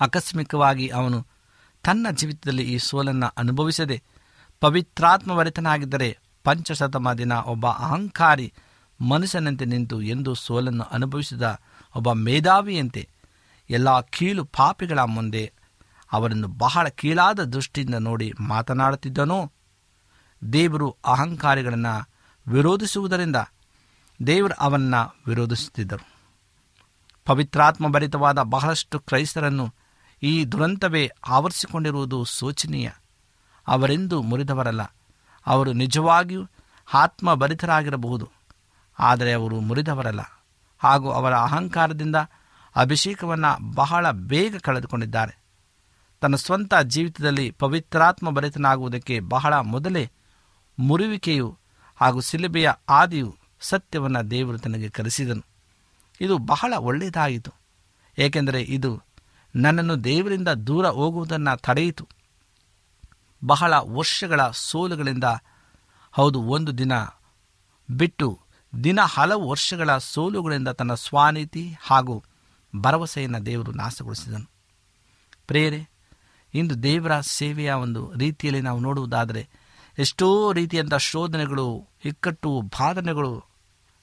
ಆಕಸ್ಮಿಕವಾಗಿ 0.00 0.88
ಅವನು 0.88 1.26
ತನ್ನ 1.84 2.06
ಜೀವಿತದಲ್ಲಿ 2.10 2.62
ಈ 2.62 2.78
ಸೋಲನ್ನು 2.78 3.34
ಅನುಭವಿಸದೆ 3.36 4.02
ಪವಿತ್ರಾತ್ಮಭರಿತನಾಗಿದ್ದರೆ 4.60 6.18
ಪಂಚಶತಮ 6.44 7.12
ದಿನ 7.12 7.32
ಒಬ್ಬ 7.32 7.66
ಅಹಂಕಾರಿ 7.66 8.52
ಮನುಷ್ಯನಂತೆ 9.00 9.64
ನಿಂತು 9.64 10.02
ಎಂದು 10.02 10.34
ಸೋಲನ್ನು 10.34 10.84
ಅನುಭವಿಸಿದ 10.84 11.60
ಒಬ್ಬ 11.96 12.12
ಮೇಧಾವಿಯಂತೆ 12.12 13.08
ಎಲ್ಲ 13.70 14.00
ಕೀಳು 14.00 14.44
ಪಾಪಿಗಳ 14.44 14.98
ಮುಂದೆ 14.98 15.52
ಅವರನ್ನು 16.12 16.48
ಬಹಳ 16.48 16.88
ಕೀಳಾದ 16.88 17.44
ದೃಷ್ಟಿಯಿಂದ 17.44 17.94
ನೋಡಿ 17.94 18.32
ಮಾತನಾಡುತ್ತಿದ್ದನೋ? 18.40 19.52
ದೇವರು 20.52 20.96
ಅಹಂಕಾರಿಗಳನ್ನು 21.04 22.08
ವಿರೋಧಿಸುವುದರಿಂದ 22.48 23.36
ದೇವರು 24.26 24.54
ಅವನ್ನ 24.54 24.94
ವಿರೋಧಿಸುತ್ತಿದ್ದರು. 25.26 26.06
ಪವಿತ್ರಾತ್ಮ 27.24 27.88
ಭರಿತವಾದ 27.88 28.42
ಬಹಳಷ್ಟು 28.42 28.98
ಕ್ರೈಸ್ತರನ್ನು 28.98 29.74
ಈ 30.22 30.44
ದುರಂತವೇ 30.44 31.10
ಆವರಿಸಿಕೊಂಡಿರುವುದು 31.28 32.24
ಶೋಚನೀಯ. 32.24 32.90
ಅವರೆಂದು 33.68 34.22
ಮುರಿದವರಲ್ಲ. 34.22 34.80
ಅವರು 35.46 35.72
ನಿಜವಾಗಿಯೂ 35.72 36.46
ಆತ್ಮಭರಿತರಾಗಿರಬಹುದು. 36.94 38.30
ಆದರೆ 38.98 39.32
ಅವರು 39.32 39.60
ಮುರಿದವರಲ್ಲ. 39.60 40.20
ಹಾಗೂ 40.78 41.10
ಅವರ 41.10 41.34
ಅಹಂಕಾರದಿಂದ 41.34 42.16
ಅಭಿಷೇಕವನ್ನು 42.76 43.74
ಬಹಳ 43.74 44.10
ಬೇಗ 44.10 44.56
ಕಳೆದುಕೊಂಡಿದ್ದಾರೆ. 44.56 45.42
ತನ್ನ 46.20 46.34
ಸ್ವಂತ 46.34 46.74
ಜೀವಿತದಲ್ಲಿ 46.74 47.50
ಪವಿತ್ರಾತ್ಮ 47.50 48.30
ಭರಿತನಾಗುವುದಕ್ಕೆ 48.30 49.20
ಬಹಳ 49.20 49.54
ಮೊದಲೇ 49.54 50.10
ಮುರುವಿಕೆಯು 50.78 51.58
ಹಾಗೂ 51.96 52.20
ಸಿಲುಬೆಯ 52.20 52.70
ಆದಿಯು 52.88 53.36
ಸತ್ಯವನ್ನು 53.60 54.30
ದೇವರು 54.30 54.58
ತನಗೆ 54.58 54.88
ಕರೆಸಿದನು 54.88 55.44
ಇದು 56.20 56.38
ಬಹಳ 56.38 56.74
ಒಳ್ಳೆಯದಾಯಿತು. 56.78 57.50
ಏಕೆಂದರೆ 58.18 58.62
ಇದು 58.62 59.02
ನನ್ನನ್ನು 59.54 60.04
ದೇವರಿಂದ 60.04 60.48
ದೂರ 60.48 60.88
ಹೋಗುವುದನ್ನು 60.88 61.56
ತಡೆಯಿತು. 61.56 62.08
ಬಹಳ 63.44 63.74
ವರ್ಷಗಳ 63.74 64.50
ಸೋಲುಗಳಿಂದ, 64.50 65.24
ಹೌದು, 66.12 66.42
ಒಂದು 66.42 66.78
ದಿನ 66.78 66.92
ಬಿಟ್ಟು 67.90 68.40
ದಿನ 68.84 69.00
ಹಲವು 69.00 69.48
ವರ್ಷಗಳ 69.48 69.98
ಸೋಲುಗಳಿಂದ 69.98 70.68
ತನ್ನ 70.68 70.94
ಸ್ವಾನೀತಿ 70.94 71.74
ಹಾಗೂ 71.82 72.24
ಭರವಸೆಯನ್ನು 72.80 73.46
ದೇವರು 73.46 73.72
ನಾಶಗೊಳಿಸಿದನು. 73.72 74.50
ಪ್ರೇರೆ 75.46 75.90
ಇಂದು 76.54 76.82
ದೇವರ 76.82 77.20
ಸೇವೆಯ 77.20 77.72
ಒಂದು 77.72 78.12
ರೀತಿಯಲ್ಲಿ 78.18 78.60
ನಾವು 78.60 78.78
ನೋಡುವುದಾದರೆ, 78.78 79.48
ಎಷ್ಟೋ 79.98 80.52
ರೀತಿಯಂಥ 80.52 80.94
ಶೋಧನೆಗಳು, 80.94 81.88
ಇಕ್ಕಟ್ಟು 82.04 82.60
ಬಾಧನೆಗಳು 82.60 83.44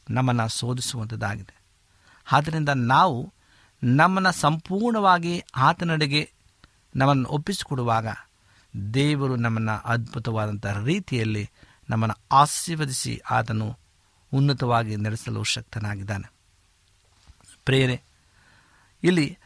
ನಮ್ಮನ್ನು 0.10 0.48
ಶೋಧಿಸುವಂಥದ್ದಾಗಿದೆ 0.48 1.62
ಆದ್ದರಿಂದ 2.32 2.70
ನಾವು 2.70 3.34
ನಮ್ಮನ್ನು 3.84 4.32
ಸಂಪೂರ್ಣವಾಗಿ 4.32 5.44
ಆತನಡೆಗೆ 5.56 6.32
ನಮ್ಮನ್ನು 6.96 7.30
ಒಪ್ಪಿಸಿಕೊಡುವಾಗ 7.30 8.08
ದೇವರು 8.94 9.36
ನಮ್ಮನ್ನು 9.36 9.82
ಅದ್ಭುತವಾದಂಥ 9.86 10.66
ರೀತಿಯಲ್ಲಿ 10.66 11.50
ನಮ್ಮನ್ನು 11.90 12.28
ಆಶೀರ್ವದಿಸಿ 12.32 13.22
ಆತನು 13.32 13.78
ಉನ್ನತವಾಗಿ 14.34 14.96
ನಡೆಸಲು 14.96 15.44
ಶಕ್ತನಾಗಿದ್ದಾನೆ. 15.44 16.32
ಪ್ರೇರೆ 17.66 18.02
ಇಲ್ಲಿ 19.04 19.38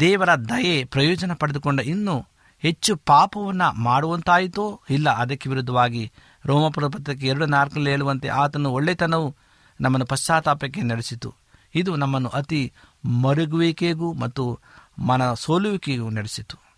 ದೇವರ 0.00 0.34
ದಯೆ 0.34 0.84
ಪ್ರಯೋಜನ 0.84 1.32
ಪಡೆದುಕೊಂಡ 1.32 1.80
ಇನ್ನೂ 1.80 2.26
ಹೆಚ್ಚು 2.58 2.96
ಪಾಪವನ್ನು 2.96 3.72
ಮಾಡುವಂತಾಯಿತೋ 3.72 4.80
ಇಲ್ಲ 4.90 5.10
ಅದಕ್ಕೆ 5.10 5.48
ವಿರುದ್ಧವಾಗಿ 5.48 6.12
ರೋಮಪುರ 6.44 6.86
ಪತ್ರಕ್ಕೆ 6.86 7.26
ಎರಡು 7.26 7.46
ನಾಲ್ಕರಲ್ಲಿ 7.46 7.90
ಹೇಳುವಂತೆ 7.90 8.28
ಆತನು 8.28 8.70
ಒಳ್ಳೆತನವು 8.70 9.36
ನಮ್ಮನ್ನು 9.80 10.06
ಪಶ್ಚಾತ್ತಾಪಕ್ಕೆ 10.06 10.82
ನಡೆಸಿತು. 10.82 11.34
ಇದು 11.74 11.96
ನಮ್ಮನ್ನು 11.96 12.28
ಅತಿ 12.28 12.72
ಮರುಗುವಿಕೆಗೂ 13.04 14.12
ಮತ್ತು 14.12 14.60
ಮನ 14.98 15.34
ಸೋಲುವಿಕೆಗೂ 15.34 16.10
ನಡೆಸಿತು. 16.10 16.71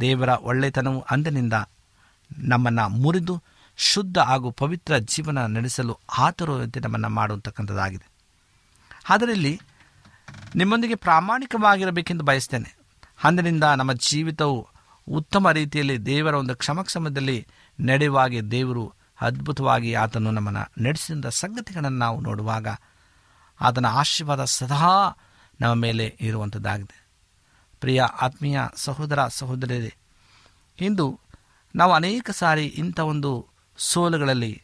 ದೇವರ 0.00 0.28
ಒಳ್ಳೆತನವು 0.28 1.00
ಅಂದಿನಿಂದ 1.00 1.52
ನಮ್ಮನ್ನು 2.38 2.88
ಮುರಿದು 2.88 3.42
ಶುದ್ಧ 3.76 4.18
ಹಾಗೂ 4.18 4.50
ಪವಿತ್ರ 4.50 4.98
ಜೀವನ 4.98 5.46
ನಡೆಸಲು 5.46 5.98
ಆತರುವಂತೆ 6.18 6.80
ನಮ್ಮನ್ನು 6.80 7.08
ಮಾಡುವಂತಕ್ಕಂಥದ್ದಾಗಿದೆ. 7.08 8.08
ಅದರಲ್ಲಿ 9.08 9.60
ನಿಮ್ಮೊಂದಿಗೆ 10.54 10.94
ಪ್ರಾಮಾಣಿಕವಾಗಿರಬೇಕೆಂದು 10.94 12.24
ಬಯಸ್ತೇನೆ. 12.24 12.76
ಅಂದಿನಿಂದ 13.24 13.64
ನಮ್ಮ 13.64 13.92
ಜೀವಿತವು 13.92 14.68
ಉತ್ತಮ 15.08 15.50
ರೀತಿಯಲ್ಲಿ 15.50 16.06
ದೇವರ 16.06 16.34
ಒಂದು 16.34 16.56
ಕ್ಷಮಕ್ಷಮದಲ್ಲಿ 16.56 17.46
ನಡೆಯುವಾಗೆ 17.80 18.40
ದೇವರು 18.42 18.92
ಅದ್ಭುತವಾಗಿ 19.20 19.94
ಆತನು 19.94 20.30
ನಮ್ಮನ್ನು 20.30 20.82
ನಡೆಸಿದ 20.82 21.24
ಸಂಗತಿಗಳನ್ನು 21.28 21.98
ನಾವು 21.98 22.20
ನೋಡುವಾಗ 22.20 22.68
ಆತನ 23.60 23.86
ಆಶೀರ್ವಾದ 23.86 24.44
ಸದಾ 24.44 25.18
ನಮ್ಮ 25.60 25.74
ಮೇಲೆ 25.74 26.18
ಇರುವಂಥದ್ದಾಗಿದೆ 26.20 27.03
ಪ್ರಿಯ 27.84 28.02
ಆತ್ಮೀಯ 28.20 28.60
ಸಹೋದರ 28.76 29.26
ಸಹೋದರರೇ 29.26 29.94
ಇಂದು 30.80 31.20
ನಾವು 31.76 31.92
ಅನೇಕ 31.92 32.30
ಸಾರಿ 32.30 32.66
ಇಂಥ 32.66 33.00
ಒಂದು 33.00 33.48
ಸೋಲುಗಳಲ್ಲಿ, 33.76 34.62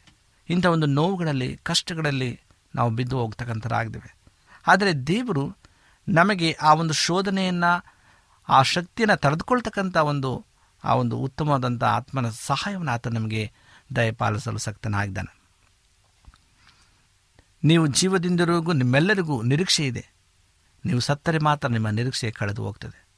ಇಂಥ 0.49 0.67
ಒಂದು 0.67 0.87
ನೋವುಗಳಲ್ಲಿ, 0.87 1.57
ಕಷ್ಟಗಳಲ್ಲಿ 1.57 2.41
ನಾವು 2.75 2.91
ಬಿದ್ದು 2.91 3.19
ಹೋಗ್ತಕ್ಕಂಥರಾಗಿದ್ದೇವೆ. 3.19 4.17
ಆದರೆ 4.67 4.95
ದೇವರು 4.95 5.57
ನಮಗೆ 6.09 6.53
ಆ 6.63 6.75
ಒಂದು 6.75 6.95
ಶೋಧನೆಯನ್ನು, 6.95 7.85
ಆ 8.49 8.63
ಶಕ್ತಿಯನ್ನು 8.63 9.17
ತಡೆದುಕೊಳ್ತಕ್ಕಂಥ 9.17 9.97
ಒಂದು, 9.97 10.47
ಆ 10.85 10.95
ಒಂದು 10.95 11.17
ಉತ್ತಮವಾದಂಥ 11.17 11.85
ಆತ್ಮನ 11.85 12.29
ಸಹಾಯವನ್ನು 12.29 12.93
ಆತ 12.93 13.09
ನಮಗೆ 13.09 13.53
ದಯಪಾಲಿಸಲು 13.97 14.59
ಸಕ್ತನಾಗಿದ್ದಾನೆ. 14.59 15.41
ನೀವು 17.65 17.87
ಜೀವದಿಂದಿರುವಗೂ 17.87 18.73
ನಿಮ್ಮೆಲ್ಲರಿಗೂ 18.73 19.43
ನಿರೀಕ್ಷೆ 19.43 19.87
ಇದೆ 19.87 20.09
ನೀವು 20.87 21.01
ಸತ್ತರೆ 21.01 21.39
ಮಾತ್ರ 21.39 21.69
ನಿಮ್ಮ 21.69 21.89
ನಿರೀಕ್ಷೆ 21.89 22.31
ಕಳೆದು 22.31 22.65
ಹೋಗ್ತದೆ. 22.65 23.10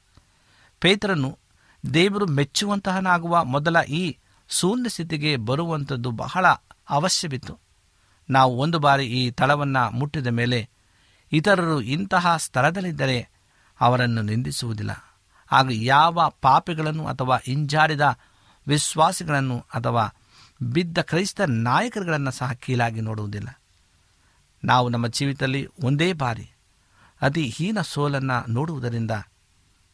ಪೇತ್ರನು 0.83 1.39
ದೇವರು 1.93 2.25
ಮೆಚ್ಚುವಂತಹನಾಗುವ 2.25 3.43
ಮೊದಲ 3.43 3.81
ಈ 3.81 4.17
ಶೂನ್ಯ 4.49 4.89
ಸ್ಥಿತಿಗೆ 4.89 5.37
ಬರುವಂಥದ್ದು 5.37 6.11
ಬಹಳ 6.11 6.45
ಅವಶ್ಯವಿತ್ತು. 6.89 7.59
ನಾವು 8.29 8.57
ಒಂದು 8.57 8.79
ಬಾರಿ 8.79 9.05
ಈ 9.05 9.31
ತಳವನ್ನು 9.31 9.91
ಮುಟ್ಟಿದ 9.91 10.27
ಮೇಲೆ 10.27 10.69
ಇತರರು 11.31 11.81
ಇಂತಹ 11.81 12.37
ಸ್ಥಳದಲ್ಲಿದ್ದರೆ 12.37 13.29
ಅವರನ್ನು 13.81 14.21
ನಿಂದಿಸುವುದಿಲ್ಲ. 14.21 14.91
ಆಗ 15.51 15.69
ಯಾವ 15.71 16.31
ಪಾಪಿಗಳನ್ನು 16.41 17.07
ಅಥವಾ 17.07 17.37
ಹಿಂಜಾರಿದ 17.37 18.19
ವಿಶ್ವಾಸಿಗಳನ್ನು 18.67 19.65
ಅಥವಾ 19.73 20.13
ಬಿದ್ದ 20.61 20.97
ಕ್ರೈಸ್ತ 20.97 21.41
ನಾಯಕರುಗಳನ್ನು 21.41 22.31
ಸಹ 22.31 22.53
ಕೀಳಾಗಿ 22.53 23.01
ನೋಡುವುದಿಲ್ಲ. 23.01 23.59
ನಾವು 24.63 24.89
ನಮ್ಮ 24.89 25.07
ಜೀವಿತದಲ್ಲಿ 25.07 25.67
ಒಂದೇ 25.83 26.13
ಬಾರಿ 26.13 26.51
ಅತಿ 27.21 27.49
ಹೀನ 27.49 27.81
ಸೋಲನ್ನು 27.81 28.51
ನೋಡುವುದರಿಂದ 28.51 29.11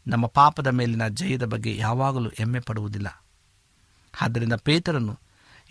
ನಮ್ಮ 0.10 0.28
ಪಾಪದ 0.28 0.68
ಮೇಲಿನ 0.68 1.08
ಜಯದ 1.08 1.44
ಬಗ್ಗೆ 1.44 1.78
ಯಾವಾಗಲೂ 1.78 2.30
ಹೆಮ್ಮೆ 2.30 2.60
ಪಡುವುದಿಲ್ಲ. 2.60 3.24
ಆದ್ದರಿಂದ 4.22 4.54
ಪೇತರನ್ನು 4.54 5.20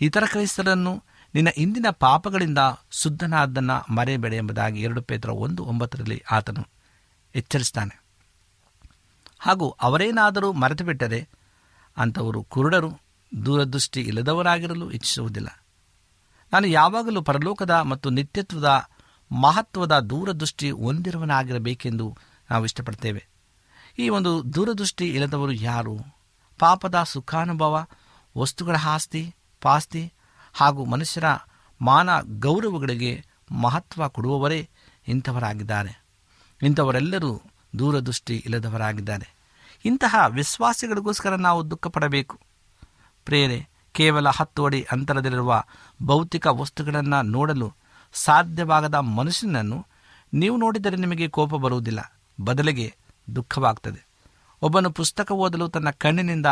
ಇತರ 0.01 0.23
ಕ್ರೈಸ್ತರನ್ನು 0.25 1.03
ನಿನ್ನ 1.35 1.47
ಇಂದಿನ 1.57 1.85
ಪಾಪಗಳಿಂದ 1.91 2.57
ಶುದ್ಧನಾದ್ದನ್ನು 2.91 3.93
ಮರೆಯಬೇಡ 3.93 4.33
ಎಂಬುದಾಗಿ 4.33 4.81
ಎರಡು 4.81 5.01
ಪೇತ್ರ 5.01 5.29
ಒಂದು 5.29 5.65
ಒಂಬತ್ತರಲ್ಲಿ 5.65 6.23
ಆತನು 6.31 6.67
ಎಚ್ಚರಿಸ್ತಾನೆ 7.35 8.03
ಹಾಗೂ 9.39 9.69
ಅವರೇನಾದರೂ 9.69 10.53
ಮರೆತು 10.53 10.83
ಬಿಟ್ಟರೆ 10.83 11.29
ಅಂಥವರು 11.97 12.43
ಕುರುಡರು, 12.43 13.01
ದೂರದೃಷ್ಟಿ 13.45 14.01
ಇಲ್ಲದವರಾಗಿರಲು 14.01 14.91
ಇಚ್ಛಿಸುವುದಿಲ್ಲ. 14.91 15.65
ನಾನು 16.53 16.67
ಯಾವಾಗಲೂ 16.67 17.21
ಪರಲೋಕದ 17.21 17.71
ಮತ್ತು 17.71 18.09
ನಿತ್ಯತ್ವದ 18.09 18.89
ಮಹತ್ವದ 19.31 19.99
ದೂರದೃಷ್ಟಿ 19.99 20.71
ಹೊಂದಿರುವನಾಗಿರಬೇಕೆಂದು 20.71 22.17
ನಾವು 22.51 22.65
ಇಷ್ಟಪಡ್ತೇವೆ. 22.65 23.27
ಈ 23.99 24.09
ಒಂದು 24.09 24.53
ದೂರದೃಷ್ಟಿ 24.53 25.05
ಇಲ್ಲದವರು 25.05 25.51
ಯಾರು? 25.51 25.97
ಪಾಪದ 26.59 27.03
ಸುಖಾನುಭವ, 27.05 27.85
ವಸ್ತುಗಳ 28.37 28.75
ಆಸ್ತಿ, 28.85 29.35
ಪಾಸ್ತಿ 29.61 30.13
ಹಾಗೂ 30.53 30.85
ಮನುಷ್ಯರ 30.85 31.23
ಮಾನ 31.81 32.09
ಗೌರವಗಳಿಗೆ 32.39 33.25
ಮಹತ್ವ 33.51 34.07
ಕೊಡುವವರೇ 34.07 34.69
ಇಂಥವರಾಗಿದ್ದಾರೆ. 35.07 36.03
ಇಂಥವರೆಲ್ಲರೂ 36.61 37.41
ದೂರದೃಷ್ಟಿ 37.79 38.35
ಇಲ್ಲದವರಾಗಿದ್ದಾರೆ. 38.35 39.33
ಇಂತಹ 39.85 40.15
ವಿಶ್ವಾಸಿಗಳಿಗೋಸ್ಕರ 40.27 41.35
ನಾವು 41.35 41.71
ದುಃಖ 41.71 41.87
ಪಡಬೇಕು 41.87 42.39
ಪ್ರೇರೆ, 43.25 43.69
ಕೇವಲ 43.91 44.29
ಹತ್ತು 44.29 44.65
ಅಡಿ 44.65 44.87
ಅಂತರದಲ್ಲಿರುವ 44.91 45.63
ಭೌತಿಕ 46.05 46.47
ವಸ್ತುಗಳನ್ನು 46.47 47.21
ನೋಡಲು 47.21 47.73
ಸಾಧ್ಯವಾಗದ 48.13 48.95
ಮನುಷ್ಯನನ್ನು 48.95 49.85
ನೀವು 50.33 50.57
ನೋಡಿದರೆ 50.57 50.95
ನಿಮಗೆ 50.95 51.27
ಕೋಪ 51.27 51.55
ಬರುವುದಿಲ್ಲ. 51.55 52.13
ಬದಲಿಗೆ 52.41 52.95
ದುಃಖವಾಗ್ತದೆ. 53.35 54.07
ಒಬ್ಬನು 54.61 54.91
ಪುಸ್ತಕ 54.91 55.31
ಓದಲು 55.31 55.69
ತನ್ನ 55.69 55.89
ಕಣ್ಣಿನಿಂದ 55.89 56.45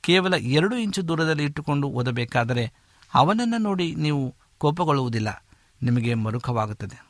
ಕೇವಲ 0.00 0.34
ಎರಡು 0.34 0.76
ಇಂಚು 0.76 1.08
ದೂರದಲ್ಲಿ 1.08 1.44
ಇಟ್ಟುಕೊಂಡು 1.44 1.88
ಓದಬೇಕಾದರೆ 1.88 2.72
ಅವನನ್ನು 3.14 3.58
ನೋಡಿ 3.58 3.94
ನೀವು 3.94 4.34
ಕೋಪಗೊಳ್ಳುವುದಿಲ್ಲ. 4.58 5.44
ನಿಮಗೆ 5.82 6.14
ಮರುಕವಾಗುತ್ತದೆ. 6.14 7.06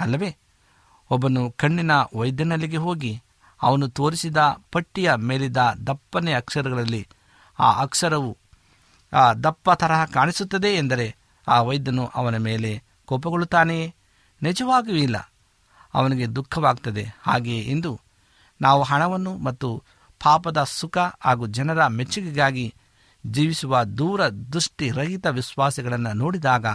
ಅಲ್ಲವೇ? 0.00 0.36
ಒಬ್ಬನು 1.10 1.50
ಕಣ್ಣಿನ 1.50 1.90
ವೈದ್ಯನಲ್ಲಿಗೆ 2.16 2.76
ಹೋಗಿ 2.76 3.22
ಅವನು 3.62 3.88
ತೋರಿಸಿದ 3.88 4.36
ಪಟ್ಟಿಯ 4.72 5.14
ಮೇಲಿದ್ದ 5.14 5.56
ದಪ್ಪನೆ 5.86 6.32
ಅಕ್ಷರಗಳಲ್ಲಿ 6.32 7.08
ಆ 7.58 7.80
ಅಕ್ಷರವು 7.80 8.38
ಆ 9.12 9.32
ದಪ್ಪ 9.32 9.70
ತರಹ 9.70 10.04
ಕಾಣಿಸುತ್ತದೆ 10.04 10.68
ಎಂದರೆ 10.68 11.16
ಆ 11.48 11.62
ವೈದ್ಯನು 11.62 12.06
ಅವನ 12.06 12.36
ಮೇಲೆ 12.36 12.82
ಕೋಪಗೊಳ್ಳುತ್ತಾನೆಯೇ? 13.06 13.94
ನಿಜವಾಗಿಯೂ 14.42 14.96
ಇಲ್ಲ. 14.96 15.32
ಅವನಿಗೆ 15.94 16.26
ದುಃಖವಾಗ್ತದೆ. 16.26 17.06
ಹಾಗೆಯೇ 17.22 17.58
ಇಂದು 17.58 18.00
ನಾವು 18.60 18.82
ಹಣವನ್ನು 18.82 19.38
ಮತ್ತು 19.38 19.82
ಪಾಪದ 20.22 20.64
ಸುಖ 20.64 20.98
ಹಾಗೂ 20.98 21.46
ಜನರ 21.46 21.86
ಮೆಚ್ಚುಗೆಗಾಗಿ 21.86 22.74
ಜೀವಿಸುವ 23.26 23.84
ದೂರ 23.84 24.28
ದೃಷ್ಟಿರಹಿತ 24.28 25.26
ವಿಶ್ವಾಸಿಗಳನ್ನು 25.26 26.12
ನೋಡಿದಾಗ 26.12 26.66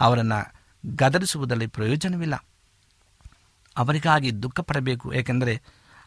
ಅವರನ್ನು 0.00 0.54
ಗದರಿಸುವುದರಲ್ಲಿ 0.94 1.66
ಪ್ರಯೋಜನವಿಲ್ಲ. 1.66 2.44
ಅವರಿಗಾಗಿ 3.76 4.42
ದುಃಖ 4.42 4.60
ಪಡಬೇಕು, 4.60 5.12
ಏಕೆಂದರೆ 5.12 5.62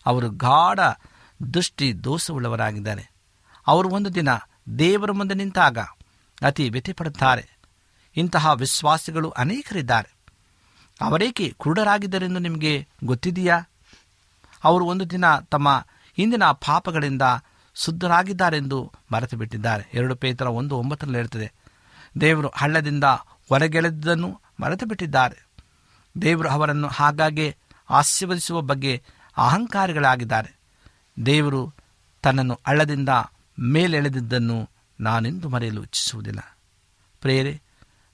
ಅವರು 0.05 0.29
ಗಾಢ 0.29 0.79
ದೃಷ್ಟಿ 1.53 2.03
ದೋಷವುಳ್ಳವರಾಗಿದ್ದಾರೆ. 2.03 3.11
ಅವರು 3.67 3.89
ಒಂದು 3.89 4.15
ದಿನ 4.15 4.29
ದೇವರ 4.79 5.11
ಮುಂದೆ 5.11 5.35
ನಿಂತಾಗ 5.35 5.77
ಅತಿ 6.43 6.69
ವ್ಯಥಿಪಡುತ್ತಾರೆ. 6.69 7.59
ಇಂತಹ 8.15 8.51
ವಿಶ್ವಾಸಿಗಳು 8.53 9.29
ಅನೇಕರಿದ್ದಾರೆ. 9.29 10.17
ಅವರೇಕೆ 11.01 11.49
ಕುರುಡರಾಗಿದ್ದರೆಂದು 11.57 12.39
ನಿಮಗೆ 12.39 12.87
ಗೊತ್ತಿದೆಯಾ? 13.03 13.61
ಅವರು 14.63 14.85
ಒಂದು 14.85 15.09
ದಿನ 15.09 15.25
ತಮ್ಮ 15.51 15.87
ಹಿಂದಿನ 16.17 16.43
ಪಾಪಗಳಿಂದ 16.45 17.21
ಶುದ್ಧರಾಗಿದ್ದಾರೆಂದು 17.75 18.91
ಮರೆತು 19.11 19.37
ಬಿಟ್ಟಿದ್ದಾರೆ 19.37 19.89
ಎರಡು 19.93 20.15
ಪೇತರ 20.15 20.47
ಒಂದು 20.47 20.77
ಒಂಬತ್ತರಲ್ಲಿ 20.77 21.17
ಹೇಳ್ತದೆ, 21.17 21.51
ದೇವರು 22.21 22.49
ಹಳ್ಳದಿಂದ 22.55 23.03
ಹೊರಗೆಳೆದನ್ನು 23.49 24.41
ಮರೆತು 24.59 24.85
ಬಿಟ್ಟಿದ್ದಾರೆ 24.85 25.47
ದೇವರು 26.21 26.49
ಅವರನ್ನು 26.49 26.87
ಹಾಗಾಗಿ 26.87 27.55
ಆಶೀರ್ವದಿಸುವ 27.89 28.61
ಬಗ್ಗೆ 28.61 29.03
ಅಹಂಕಾರಿಗಳಾಗಿದ್ದಾರೆ. 29.37 30.59
ದೇವರು 31.25 31.73
ತನ್ನನ್ನು 32.21 32.59
ಹಳ್ಳದಿಂದ 32.67 33.09
ಮೇಲೆಳೆದಿದ್ದನ್ನು 33.59 34.69
ನಾನೆಂದು 34.99 35.49
ಮರೆಯಲು 35.49 35.83
ಇಚ್ಛಿಸುವುದಿಲ್ಲ. 35.83 36.57
ಪ್ರೇರೆ 37.21 37.61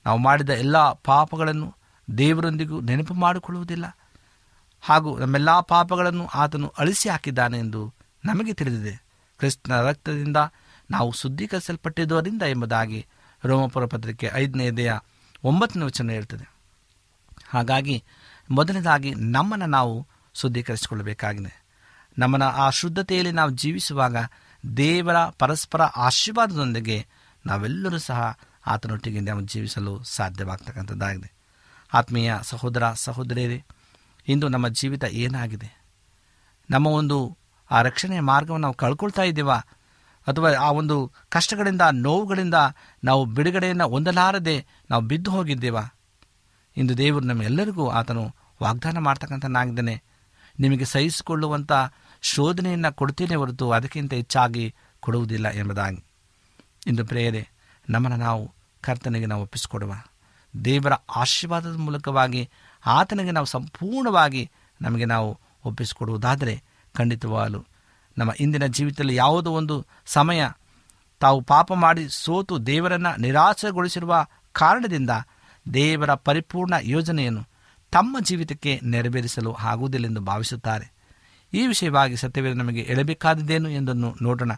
ನಾವು 0.05 0.19
ಮಾಡಿದ 0.19 0.49
ಎಲ್ಲ 0.49 0.77
ಪಾಪಗಳನ್ನು 0.91 1.75
ದೇವರೊಂದಿಗೂ 2.17 2.81
ನೆನಪು 2.81 3.13
ಮಾಡಿಕೊಳ್ಳುವುದಿಲ್ಲ. 3.13 3.97
ಹಾಗೂ 4.85 5.19
ನಮ್ಮೆಲ್ಲ 5.19 5.59
ಪಾಪಗಳನ್ನು 5.59 6.27
ಆತನು 6.27 6.73
ಅಳಿಸಿ 6.77 7.09
ಹಾಕಿದ್ದಾನೆ 7.09 7.59
ಎಂದು 7.59 7.93
ನಮಗೆ 8.25 8.53
ತಿಳಿದಿದೆ. 8.53 9.05
ಕ್ರಿಸ್ತನ 9.37 9.81
ರಕ್ತದಿಂದ 9.81 10.37
ನಾವು 10.91 11.11
ಶುದ್ಧೀಕರಿಸಲ್ಪಟ್ಟಿದ್ದರಿಂದ 11.11 12.41
ಎಂಬುದಾಗಿ 12.41 13.05
ರೋಮಪುರ 13.43 13.85
ಪತ್ರಿಕೆ 13.85 14.31
ಐದನೇ 14.33 14.71
ದೇಹ 14.71 14.93
ಒಂಬತ್ತನೇ 15.43 15.85
ವಚನ 15.85 16.09
ಹೇಳ್ತದೆ. 16.09 16.49
ಹಾಗಾಗಿ 17.49 18.03
ಮೊದಲನೇದಾಗಿ 18.49 19.15
ನಮ್ಮನ್ನು 19.15 19.65
ನಾವು 19.65 20.07
ಶುದ್ಧೀಕರಿಸಿಕೊಳ್ಳಬೇಕಾಗಿದೆ. 20.33 21.63
ನಮ್ಮನ್ನು 22.17 22.47
ಆ 22.47 22.69
ಶುದ್ಧತೆಯಲ್ಲಿ 22.69 23.31
ನಾವು 23.31 23.51
ಜೀವಿಸುವಾಗ 23.51 24.15
ದೇವರ 24.77 25.15
ಪರಸ್ಪರ 25.39 25.81
ಆಶೀರ್ವಾದದೊಂದಿಗೆ 25.81 27.07
ನಾವೆಲ್ಲರೂ 27.45 27.97
ಸಹ 27.97 28.37
ಆತನೊಟ್ಟಿಗೆ 28.67 29.19
ನಾವು 29.19 29.41
ಜೀವಿಸಲು 29.41 30.03
ಸಾಧ್ಯವಾಗ್ತಕ್ಕಂಥದ್ದಾಗಿದೆ. 30.03 31.33
ಆತ್ಮೀಯ 31.93 32.35
ಸಹೋದರ 32.41 32.91
ಸಹೋದರಿಯರೇ 32.93 33.63
ಇಂದು 34.27 34.47
ನಮ್ಮ 34.47 34.67
ಜೀವಿತ 34.67 35.03
ಏನಾಗಿದೆ? 35.03 35.83
ನಮ್ಮ 36.69 36.87
ಒಂದು 36.87 37.37
ಆ 37.71 37.81
ರಕ್ಷಣೆಯ 37.81 38.19
ಮಾರ್ಗವನ್ನು 38.19 38.65
ನಾವು 38.65 38.73
ಕಳ್ಕೊಳ್ತಾ 38.73 39.21
ಇದ್ದೀವಾ? 39.21 39.55
ಅಥವಾ 40.27 40.53
ಆ 40.53 40.71
ಒಂದು 40.71 41.11
ಕಷ್ಟಗಳಿಂದ, 41.29 41.81
ನೋವುಗಳಿಂದ 41.91 42.53
ನಾವು 43.03 43.25
ಬಿಡುಗಡೆಯನ್ನು 43.25 43.89
ಹೊಂದಲಾರದೆ 43.89 44.65
ನಾವು 44.89 45.03
ಬಿದ್ದು 45.03 45.31
ಹೋಗಿದ್ದೇವಾ? 45.31 45.81
ಇಂದು 46.77 46.97
ದೇವರು 46.97 47.25
ನಮ್ಮೆಲ್ಲರಿಗೂ 47.25 47.89
ಆತನು 47.89 48.35
ವಾಗ್ದಾನ 48.63 48.97
ಮಾಡ್ತಕ್ಕಂಥನಾಗಿದ್ದಾನೆ 48.97 50.03
ನಿಮಗೆ 50.59 50.85
ಸಹಿಸಿಕೊಳ್ಳುವಂಥ 50.85 51.71
ಶೋಧನೆಯನ್ನು 52.21 52.93
ಕೊಡ್ತೇನೆ 52.93 53.35
ಹೊರತು 53.35 53.71
ಅದಕ್ಕಿಂತ 53.71 54.13
ಹೆಚ್ಚಾಗಿ 54.13 54.75
ಕೊಡುವುದಿಲ್ಲ 54.99 55.47
ಎಂಬುದಾಗಿ. 55.47 56.03
ಇಂದು 56.87 57.05
ಪ್ರೇಯರೆ, 57.05 57.49
ನಮ್ಮನ್ನು 57.89 58.17
ನಾವು 58.17 58.51
ಕರ್ತನಿಗೆ 58.81 59.25
ನಾವು 59.25 59.41
ಒಪ್ಪಿಸಿಕೊಡುವ 59.41 59.93
ದೇವರ 60.65 60.93
ಆಶೀರ್ವಾದದ 60.93 61.75
ಮೂಲಕವಾಗಿ 61.75 62.49
ಆತನಿಗೆ 62.85 63.31
ನಾವು 63.31 63.45
ಸಂಪೂರ್ಣವಾಗಿ 63.45 64.51
ನಮಗೆ 64.81 65.05
ನಾವು 65.05 65.39
ಒಪ್ಪಿಸಿಕೊಡುವುದಾದರೆ 65.65 66.63
ಖಂಡಿತವಾಗಲು 66.97 67.65
ನಮ್ಮ 68.17 68.31
ಇಂದಿನ 68.39 68.65
ಜೀವಿತದಲ್ಲಿ 68.65 69.15
ಯಾವುದೋ 69.15 69.51
ಒಂದು 69.51 69.85
ಸಮಯ 70.05 70.47
ತಾವು 71.19 71.41
ಪಾಪ 71.41 71.73
ಮಾಡಿ 71.73 72.09
ಸೋತು 72.09 72.67
ದೇವರನ್ನು 72.67 73.21
ನಿರಾಸೆಗೊಳಿಸಿರುವ 73.21 74.25
ಕಾರಣದಿಂದ 74.51 75.09
ದೇವರ 75.73 76.13
ಪರಿಪೂರ್ಣ 76.13 76.73
ಯೋಜನೆಯನ್ನು 76.81 77.47
ತಮ್ಮ 77.91 78.17
ಜೀವಿತಕ್ಕೆ 78.19 78.79
ನೆರವೇರಿಸಲು 78.83 79.53
ಆಗುವುದಿಲ್ಲ 79.53 80.05
ಎಂದು 80.05 80.21
ಭಾವಿಸುತ್ತಾರೆ. 80.21 80.93
ಈ 81.53 81.67
ವಿಷಯವಾಗಿ 81.67 82.15
ಸತ್ಯವೇದ 82.15 82.57
ನಮಗೆ 82.57 82.79
ಎಳಬೇಕಾದದ್ದೇನು 82.79 83.69
ಎಂದನ್ನು 83.69 84.15
ನೋಡೋಣ. 84.21 84.51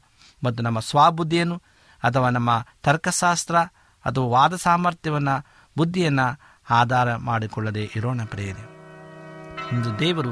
ಮತ್ತು 0.43 0.63
ನಮ್ಮ 0.63 0.79
ಸ್ವಬುದ್ಧಿಯನ್ನು 0.79 1.61
ಅಥವಾ 2.03 2.29
ನಮ್ಮ 2.29 2.65
ತರ್ಕಶಾಸ್ತ್ರ 2.83 3.55
ಅಥವಾ 4.05 4.25
ವಾದ 4.25 4.55
ಸಾಮರ್ಥ್ಯವನ್ನು, 4.55 5.45
ಬುದ್ಧಿಯನ್ನು 5.77 6.39
ಆಧಾರ 6.69 7.15
ಮಾಡಿಕೊಳ್ಳದೆ 7.15 7.91
ಇರೋಣ 7.95 8.21
ಪ್ರೇರೆ 8.25 8.77
ಇಂದು 9.71 9.99
ದೇವರು 9.99 10.29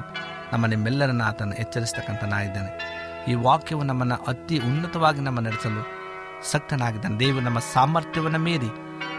ನಮ್ಮ 0.54 0.66
ನಿಮ್ಮೆಲ್ಲರನ್ನ 0.66 1.22
ಆತನು 1.22 1.54
ಎಚ್ಚರಿಸ್ತಕ್ಕಂಥನಾಗಿದ್ದಾನೆ 1.54 2.96
ಈ 3.28 3.34
ವಾಕ್ಯವು 3.34 3.84
ನಮ್ಮನ್ನು 3.84 4.16
ಅತಿ 4.16 4.60
ಉನ್ನತವಾಗಿ 4.60 5.20
ನಮ್ಮ 5.20 5.40
ನಡೆಸಲು 5.40 6.06
ಸಕ್ತನಾಗಿದ್ದಾನೆ. 6.52 7.20
ದೇವರು 7.20 7.40
ನಮ್ಮ 7.40 7.60
ಸಾಮರ್ಥ್ಯವನ್ನು 7.60 8.40
ಮೀರಿ 8.40 8.70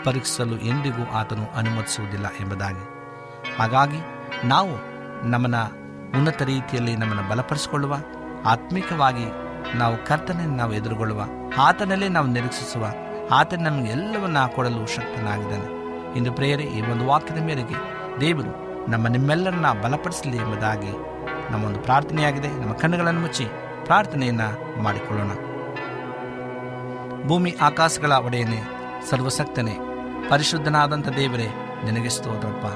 ಪರೀಕ್ಷಿಸಲು 0.05 0.59
ಎಂದಿಗೂ 0.59 1.13
ಆತನು 1.13 1.57
ಅನುಮತಿಸುವುದಿಲ್ಲ 1.57 2.27
ಎಂಬುದಾಗಿ. 2.41 2.85
ಹಾಗಾಗಿ 3.59 3.99
ನಾವು 4.47 4.71
ನಮ್ಮನ್ನು 5.29 5.87
ಉನ್ನತ 6.19 6.43
ರೀತಿಯಲ್ಲಿ 6.43 6.97
ನಮ್ಮನ್ನು 6.97 7.31
ಬಲಪಡಿಸಿಕೊಳ್ಳುವ, 7.31 7.97
ಆತ್ಮಿಕವಾಗಿ 8.45 9.25
ನಾವು 9.79 10.05
ಕರ್ತನೆಯನ್ನು 10.05 10.57
ನಾವು 10.57 10.73
ಎದುರುಗೊಳ್ಳುವ, 10.73 11.23
ಆತನಲ್ಲೇ 11.59 12.09
ನಾವು 12.09 12.27
ನಿರೀಕ್ಷಿಸುವ, 12.27 12.87
ಆತನ 13.31 13.67
ನಮಗೆ 13.67 13.91
ಎಲ್ಲವನ್ನ 13.91 14.47
ಕೊಡಲು 14.47 14.87
ಶಕ್ತನಾಗಿದ್ದಾನೆ. 14.87 15.76
ಇಂದು 16.17 16.33
ಪ್ರೇಯರೆ, 16.33 16.63
ಈ 16.63 16.81
ಒಂದು 16.93 17.07
ವಾಕ್ಯದ 17.07 17.43
ಮೇರೆಗೆ 17.43 17.79
ದೇವರು 18.21 18.53
ನಮ್ಮ 18.91 19.07
ನಿಮ್ಮೆಲ್ಲರನ್ನ 19.09 19.69
ಬಲಪಡಿಸಲಿ 19.83 20.37
ಎಂಬುದಾಗಿ 20.37 20.93
ನಮ್ಮ 21.53 21.65
ಒಂದು 21.65 21.81
ಪ್ರಾರ್ಥನೆಯಾಗಿದೆ. 21.81 22.49
ನಮ್ಮ 22.49 22.73
ಕಣ್ಣುಗಳನ್ನು 22.73 23.21
ಮುಚ್ಚಿ 23.21 23.47
ಪ್ರಾರ್ಥನೆಯನ್ನ 23.85 24.45
ಮಾಡಿಕೊಳ್ಳೋಣ. 24.83 25.33
ಭೂಮಿ 27.29 27.57
ಆಕಾಶಗಳ 27.61 28.13
ಒಡೆಯನೆ 28.13 28.61
ಸರ್ವಸಕ್ತನೆ 29.11 29.75
ಪರಿಶುದ್ಧನಾದಂಥ 30.31 31.09
ದೇವರೇ, 31.09 31.49
ನಿನಗೆ 31.85 32.09
ಸ್ತೋತ್ರಪ್ಪ 32.09 32.67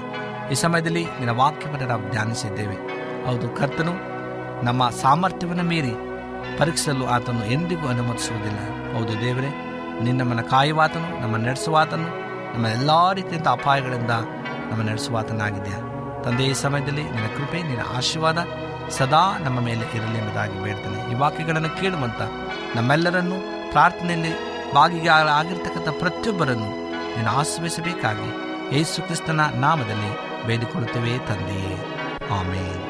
ಈ 0.53 0.55
ಸಮಯದಲ್ಲಿ 0.55 1.05
ನಿನ್ನ 1.05 1.31
ವಾಕ್ಯವನ್ನು 1.31 1.87
ನಾವು 1.87 2.11
ಧ್ಯಾನಿಸಿದ್ದೇವೆ. 2.11 2.77
ಹೌದು, 3.27 3.49
ಕರ್ತನು 3.49 3.95
ನಮ್ಮ 4.65 4.89
ಸಾಮರ್ಥ್ಯವನ್ನು 4.89 5.63
ಮೀರಿ 5.63 5.95
ಪರೀಕ್ಷಿಸಲು 6.59 7.07
ಆತನು 7.07 7.45
ಎಂದಿಗೂ 7.47 7.87
ಅನುಮತಿಸುವುದಿಲ್ಲ. 7.89 8.61
ಹೌದು 8.95 9.13
ದೇವರೇ 9.21 9.51
ನಿನ್ನಮ್ಮನ 10.03 10.41
ಕಾಯುವಾತನು, 10.41 11.09
ನಮ್ಮ 11.23 11.37
ನಡೆಸುವಾತನು 11.37 12.09
ನಮ್ಮ 12.53 12.67
ಎಲ್ಲ 12.67 13.13
ರೀತಿಯಂಥ 13.13 13.49
ಅಪಾಯಗಳಿಂದ 13.49 14.11
ನಮ್ಮ 14.71 14.83
ನಡೆಸುವಾತನಾಗಿದೆಯಾ 14.83 15.79
ತಂದೆ, 16.25 16.45
ಈ 16.45 16.53
ಸಮಯದಲ್ಲಿ 16.53 17.03
ನಿನ್ನ 17.03 17.29
ಕೃಪೆ, 17.37 17.63
ನಿನ್ನ 17.63 17.83
ಆಶೀರ್ವಾದ 17.97 18.39
ಸದಾ 18.91 19.39
ನಮ್ಮ 19.39 19.61
ಮೇಲೆ 19.61 19.85
ಇರಲಿ 19.97 20.19
ಎಂಬುದಾಗಿ 20.19 20.65
ಬೇಡ್ತಾನೆ. 20.65 21.11
ಈ 21.11 21.15
ವಾಕ್ಯಗಳನ್ನು 21.15 21.71
ಕೇಳುವಂಥ 21.81 22.21
ನಮ್ಮೆಲ್ಲರನ್ನು 22.77 23.39
ಪ್ರಾರ್ಥನೆಯಲ್ಲಿ 23.71 24.33
ಭಾಗಿಯಾಗಿರ್ತಕ್ಕಂಥ 24.75 25.89
ಪ್ರತಿಯೊಬ್ಬರನ್ನು 25.89 26.71
ನೀನು 27.17 27.31
ಆಶ್ರಯಿಸಬೇಕಾಗಿ 27.39 28.29
ಯೇಸು 28.77 29.03
ಕ್ರಿಸ್ತನ 29.03 29.41
ನಾಮದಲ್ಲಿ 29.55 30.11
ಬೇಡಿಕೊಳ್ಳುತ್ತೇವೆ 30.47 31.19
ತಂದೆಯೇ. 31.19 31.77
ಆಮೇಲೆ 32.39 32.90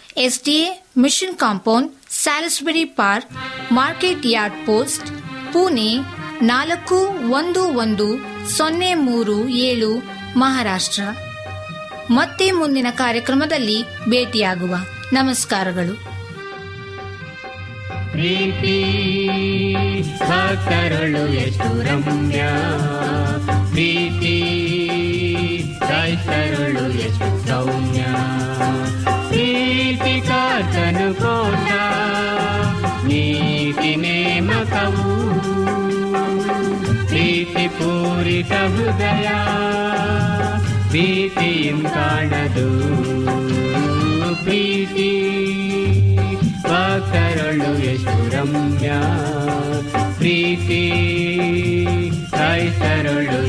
SDA 0.17 0.83
mission 0.97 1.35
compound, 1.35 1.91
Salisbury 2.09 2.85
park, 2.85 3.31
market 3.71 4.21
yard 4.25 4.65
post, 4.65 5.07
Pune 5.53 5.95
ನಾಲ್ಕು 6.41 6.95
ಒಂದು 7.31 7.63
ಒಂದು 7.63 8.17
ಸೊನ್ನೆ 8.49 8.93
ಮೂರು 8.93 9.47
ಏಳು, 9.47 9.97
ಮಹಾರಾಷ್ಟ್ರ. 10.37 11.01
ಮತ್ತೆ 12.11 12.51
ಮುಂದಿನ 12.51 12.87
ಕಾರ್ಯಕ್ರಮದಲ್ಲಿ 12.91 13.83
ಭೇಟಿಯಾಗುವ. 14.09 14.75
ನಮಸ್ಕಾರಗಳು. 15.13 15.95
ಪ್ರೀತಿ 18.11 18.97
ಸಾಕರಳು 20.17 21.33
ಎಷ್ಟು 21.33 21.81
ರಮ್ಯ 21.81 22.43
ಪ್ರೀತಿ 23.71 24.37
ಕ್ರೈಸ್ತರಳು 25.79 26.91
ಎಷ್ಟು 26.91 27.47
ಸೌಮ್ಯ 27.47 28.05
ಪ್ರೀತಿ 30.21 30.29
ಕರ್ತನು 30.29 31.07
ಕೋಟ 31.13 31.69
ನೀತಿ 33.05 33.91
ನೇಮಕವು 33.95 35.13
ಪ್ರೀತಿ 37.05 37.65
ಪೂರಿತ 37.77 38.53
ಹೃದಯ 38.73 39.27
ಪ್ರೀತಿಯಂ 40.89 41.79
ಕಾಣದು 41.93 42.67
ಪ್ರೀತಿ 44.43 45.11
ಭಕ್ತರಳು 46.63 47.71
ಎಷ್ಟು 47.85 48.17
ರಮ್ಯ 48.35 48.91
ಪ್ರೀತಿ 50.17 50.83
ಕ್ರೈಸ್ತರಳು 52.29 53.39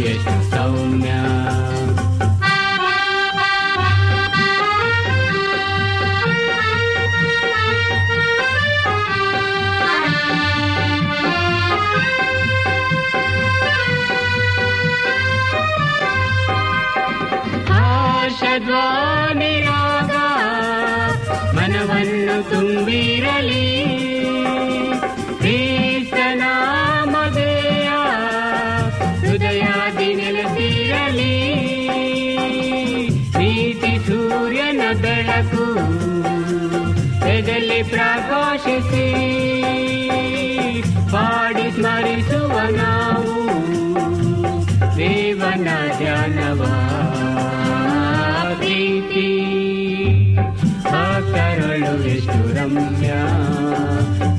ಎಷ್ಟು 18.72 19.11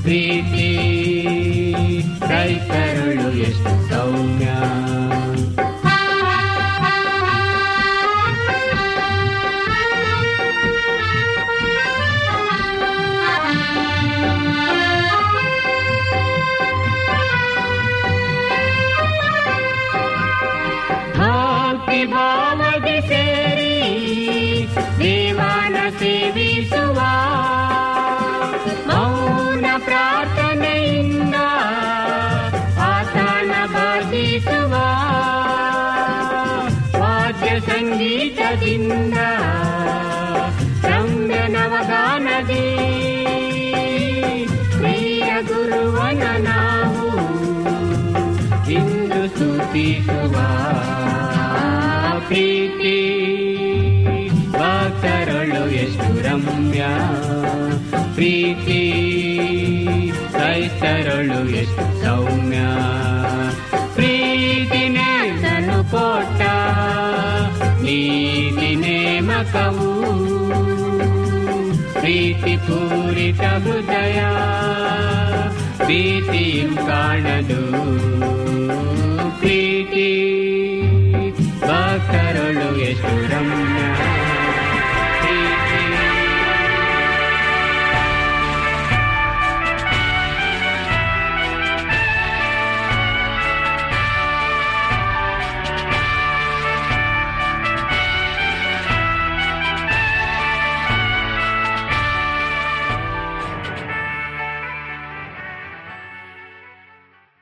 ಪ್ರೀತಿ 0.03 0.69
ಕ್ರೈಸ್ತರಳು 2.19 3.27
ಎಷ್ಟು 3.41 3.73
ಸೌಮ್ಯ. 3.89 4.47
ಪ್ರೀತಿ. 52.33 53.27
ಭಕ್ತರಳು 54.51 55.69
ಎಷ್ಟು 55.69 56.29
ರಮ್ಯ. 56.29 56.85
ಪ್ರೀತಿ. 58.13 58.91
ಕ್ರೈಸ್ತರಳು 60.31 61.49
ಎಷ್ಟು 61.49 62.03
ಸೌಮ್ಯ. 62.03 62.57
ಪ್ರೀತಿ 63.93 64.89
ನೇಸನು 64.89 65.91
ಕೊಟ್ಟ. 65.91 66.41
ನೀತಿ 67.81 68.75
ನೇಮಕವು 68.75 70.03
ಪ್ರೀತಿ 71.93 72.57
ಪೂರಿತ 72.57 73.41
ಹೃದಯ. 73.41 74.23
ಪ್ರೀತಿಯಂ 75.77 76.75
ಕಾಣದು. 76.75 77.71
ಪ್ರೀತಿ. 79.39 80.42
कारणेश्व 81.97 83.07
ब्रह्म 83.07 84.12